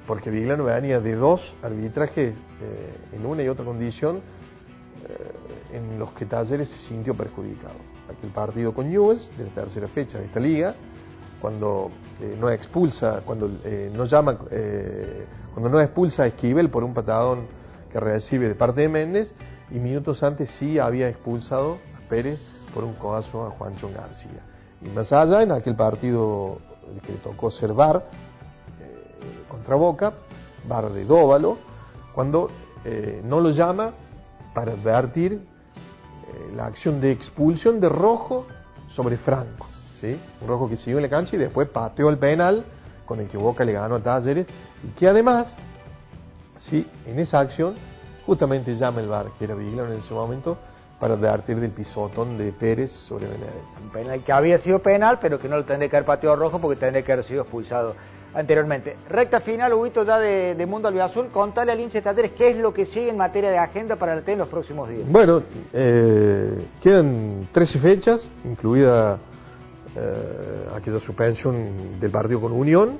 Porque 0.06 0.28
Viglano 0.28 0.64
venía 0.64 1.00
de 1.00 1.14
dos 1.14 1.40
arbitrajes 1.62 2.34
eh, 2.60 2.94
en 3.12 3.24
una 3.24 3.42
y 3.42 3.48
otra 3.48 3.64
condición 3.64 4.16
eh, 4.16 5.32
en 5.74 5.98
los 5.98 6.12
que 6.12 6.24
Talleres 6.24 6.68
se 6.68 6.78
sintió 6.78 7.14
perjudicado 7.14 7.74
aquel 8.08 8.30
partido 8.30 8.72
con 8.72 8.88
Newells 8.88 9.30
de 9.36 9.44
la 9.44 9.50
tercera 9.50 9.88
fecha 9.88 10.18
de 10.18 10.26
esta 10.26 10.38
liga, 10.38 10.74
cuando 11.40 11.90
eh, 12.20 12.36
no 12.40 12.48
expulsa, 12.48 13.22
cuando 13.24 13.50
eh, 13.64 13.90
no 13.92 14.04
llama, 14.04 14.38
eh, 14.50 15.26
cuando 15.52 15.68
no 15.68 15.80
expulsa 15.80 16.22
a 16.22 16.26
Esquivel 16.26 16.70
por 16.70 16.84
un 16.84 16.94
patadón 16.94 17.46
que 17.90 17.98
recibe 17.98 18.48
de 18.48 18.54
parte 18.54 18.82
de 18.82 18.88
Méndez, 18.88 19.34
y 19.70 19.78
minutos 19.78 20.22
antes 20.22 20.48
sí 20.58 20.78
había 20.78 21.08
expulsado 21.08 21.78
a 21.96 22.08
Pérez 22.08 22.38
por 22.72 22.84
un 22.84 22.94
codazo 22.94 23.44
a 23.46 23.50
Juancho 23.50 23.90
García. 23.92 24.42
Y 24.80 24.88
más 24.88 25.10
allá, 25.12 25.42
en 25.42 25.52
aquel 25.52 25.74
partido 25.74 26.58
que 27.04 27.12
le 27.12 27.18
tocó 27.18 27.50
ser 27.50 27.72
VAR 27.72 28.04
contra 29.48 29.74
Boca, 29.74 30.12
VAR 30.68 30.92
de 30.92 31.04
Dóvalo, 31.04 31.56
cuando 32.14 32.50
no 33.24 33.40
lo 33.40 33.50
llama 33.50 33.92
para 34.52 34.72
advertir 34.72 35.40
la 36.54 36.66
acción 36.66 37.00
de 37.00 37.12
expulsión 37.12 37.80
de 37.80 37.88
Rojo 37.88 38.46
sobre 38.94 39.16
Franco. 39.18 39.66
¿sí? 40.00 40.18
Un 40.40 40.48
Rojo 40.48 40.68
que 40.68 40.76
siguió 40.76 40.98
en 40.98 41.02
la 41.02 41.10
cancha 41.10 41.36
y 41.36 41.38
después 41.38 41.68
pateó 41.68 42.08
el 42.10 42.18
penal 42.18 42.64
con 43.06 43.20
el 43.20 43.28
que 43.28 43.36
Boca 43.36 43.64
le 43.64 43.72
ganó 43.72 43.96
a 43.96 44.00
Talleres 44.00 44.46
y 44.82 44.88
que 44.98 45.08
además, 45.08 45.56
¿sí? 46.58 46.86
en 47.06 47.18
esa 47.18 47.40
acción, 47.40 47.74
justamente 48.26 48.76
llama 48.76 49.00
el 49.00 49.08
bar, 49.08 49.26
que 49.38 49.44
era 49.44 49.54
Vigilano 49.54 49.92
en 49.92 49.98
ese 49.98 50.12
momento, 50.14 50.56
para 50.98 51.14
advertir 51.14 51.60
del 51.60 51.70
pisotón 51.70 52.38
de 52.38 52.52
Pérez 52.52 52.90
sobre 53.08 53.26
Benedetto. 53.26 53.78
Un 53.82 53.90
penal 53.90 54.24
que 54.24 54.32
había 54.32 54.58
sido 54.58 54.78
penal, 54.78 55.18
pero 55.20 55.38
que 55.38 55.48
no 55.48 55.56
lo 55.56 55.64
tendría 55.64 55.90
que 55.90 55.96
haber 55.96 56.06
pateado 56.06 56.36
rojo 56.36 56.58
porque 56.58 56.80
tendría 56.80 57.04
que 57.04 57.12
haber 57.12 57.24
sido 57.26 57.42
expulsado 57.42 57.94
anteriormente. 58.34 58.96
Recta 59.08 59.40
final, 59.40 59.72
Huguito, 59.72 60.04
ya 60.04 60.18
de, 60.18 60.54
de 60.54 60.66
Mundo 60.66 60.88
Albiazul, 60.88 61.28
contale 61.28 61.72
al 61.72 61.80
hincha 61.80 62.00
de 62.00 62.30
qué 62.30 62.50
es 62.50 62.56
lo 62.56 62.74
que 62.74 62.86
sigue 62.86 63.10
en 63.10 63.16
materia 63.16 63.50
de 63.50 63.58
agenda 63.58 63.96
para 63.96 64.14
el 64.14 64.22
TEN 64.22 64.34
en 64.34 64.38
los 64.40 64.48
próximos 64.48 64.88
días. 64.88 65.08
Bueno, 65.08 65.42
eh, 65.72 66.66
quedan 66.82 67.48
13 67.52 67.78
fechas, 67.78 68.28
incluida 68.44 69.18
eh, 69.96 70.68
aquella 70.74 70.98
suspensión 70.98 72.00
del 72.00 72.10
partido 72.10 72.40
con 72.40 72.52
Unión 72.52 72.98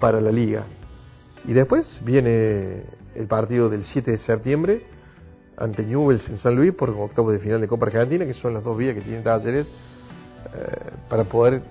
para 0.00 0.20
la 0.20 0.32
Liga. 0.32 0.64
Y 1.44 1.52
después 1.52 2.00
viene 2.04 2.82
el 3.14 3.26
partido 3.28 3.68
del 3.68 3.84
7 3.84 4.10
de 4.10 4.18
septiembre 4.18 4.82
ante 5.56 5.84
Newells 5.84 6.28
en 6.28 6.38
San 6.38 6.54
Luis 6.54 6.72
por 6.72 6.90
octavo 6.90 7.30
de 7.30 7.38
final 7.38 7.60
de 7.60 7.68
Copa 7.68 7.86
Argentina, 7.86 8.26
que 8.26 8.34
son 8.34 8.52
las 8.52 8.64
dos 8.64 8.76
vías 8.76 8.94
que 8.94 9.00
tiene 9.00 9.22
Talleres 9.22 9.66
eh, 9.66 10.90
para 11.08 11.24
poder 11.24 11.62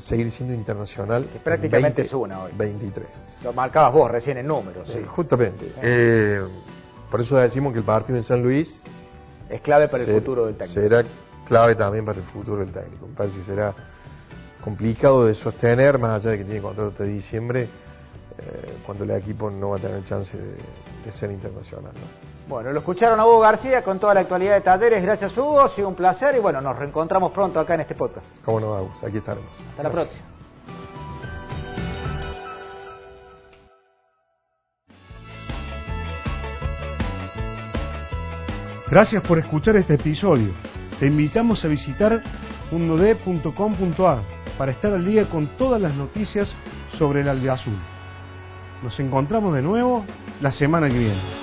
seguir 0.00 0.30
siendo 0.32 0.54
internacional. 0.54 1.26
prácticamente 1.44 2.02
es 2.02 2.12
una 2.12 2.44
hoy. 2.44 2.52
23. 2.56 3.06
Lo 3.44 3.52
marcabas 3.52 3.92
vos 3.92 4.10
recién 4.10 4.38
en 4.38 4.46
números. 4.46 4.88
Sí. 4.88 5.02
justamente. 5.06 5.72
Eh, 5.82 6.40
por 7.10 7.20
eso 7.20 7.36
decimos 7.36 7.72
que 7.72 7.80
el 7.80 7.84
partido 7.84 8.16
en 8.18 8.24
San 8.24 8.42
Luis 8.42 8.82
es 9.48 9.60
clave 9.60 9.88
para 9.88 10.02
el 10.02 10.14
futuro 10.14 10.46
del 10.46 10.56
técnico. 10.56 10.80
Será 10.80 11.04
clave 11.46 11.74
también 11.74 12.04
para 12.04 12.18
el 12.18 12.24
futuro 12.24 12.64
del 12.64 12.72
técnico. 12.72 13.06
Me 13.06 13.14
parece 13.14 13.38
que 13.38 13.44
será 13.44 13.74
complicado 14.62 15.26
de 15.26 15.34
sostener, 15.34 15.98
más 15.98 16.20
allá 16.20 16.30
de 16.30 16.38
que 16.38 16.44
tiene 16.44 16.62
contrato 16.62 17.02
de 17.02 17.10
diciembre, 17.10 17.68
eh, 18.38 18.74
cuando 18.86 19.04
el 19.04 19.10
equipo 19.10 19.50
no 19.50 19.70
va 19.70 19.76
a 19.76 19.80
tener 19.80 20.02
chance 20.04 20.36
de, 20.36 21.12
ser 21.12 21.30
internacional. 21.30 21.92
Bueno, 22.52 22.70
lo 22.70 22.80
escucharon 22.80 23.18
a 23.18 23.24
Hugo 23.24 23.40
García 23.40 23.82
con 23.82 23.98
toda 23.98 24.12
la 24.12 24.20
actualidad 24.20 24.52
de 24.56 24.60
Talleres. 24.60 25.02
Gracias, 25.02 25.34
Hugo. 25.38 25.62
Ha 25.62 25.70
sido 25.70 25.88
un 25.88 25.94
placer 25.94 26.36
y 26.36 26.38
bueno, 26.38 26.60
nos 26.60 26.78
reencontramos 26.78 27.32
pronto 27.32 27.58
acá 27.58 27.76
en 27.76 27.80
este 27.80 27.94
podcast. 27.94 28.26
Cómo 28.44 28.60
no, 28.60 28.72
vamos. 28.72 29.02
Aquí 29.02 29.16
estaremos. 29.16 29.50
Hasta 29.70 29.82
la 29.82 29.90
próxima. 29.90 30.22
Gracias 38.90 39.22
por 39.22 39.38
escuchar 39.38 39.76
este 39.76 39.94
episodio. 39.94 40.52
Te 41.00 41.06
invitamos 41.06 41.64
a 41.64 41.68
visitar 41.68 42.22
mundod.com.ar 42.70 44.18
para 44.58 44.72
estar 44.72 44.92
al 44.92 45.06
día 45.06 45.26
con 45.30 45.46
todas 45.56 45.80
las 45.80 45.94
noticias 45.94 46.52
sobre 46.98 47.22
el 47.22 47.30
albiazul. 47.30 47.78
Nos 48.82 49.00
encontramos 49.00 49.54
de 49.54 49.62
nuevo 49.62 50.04
la 50.42 50.52
semana 50.52 50.88
que 50.88 50.98
viene. 50.98 51.41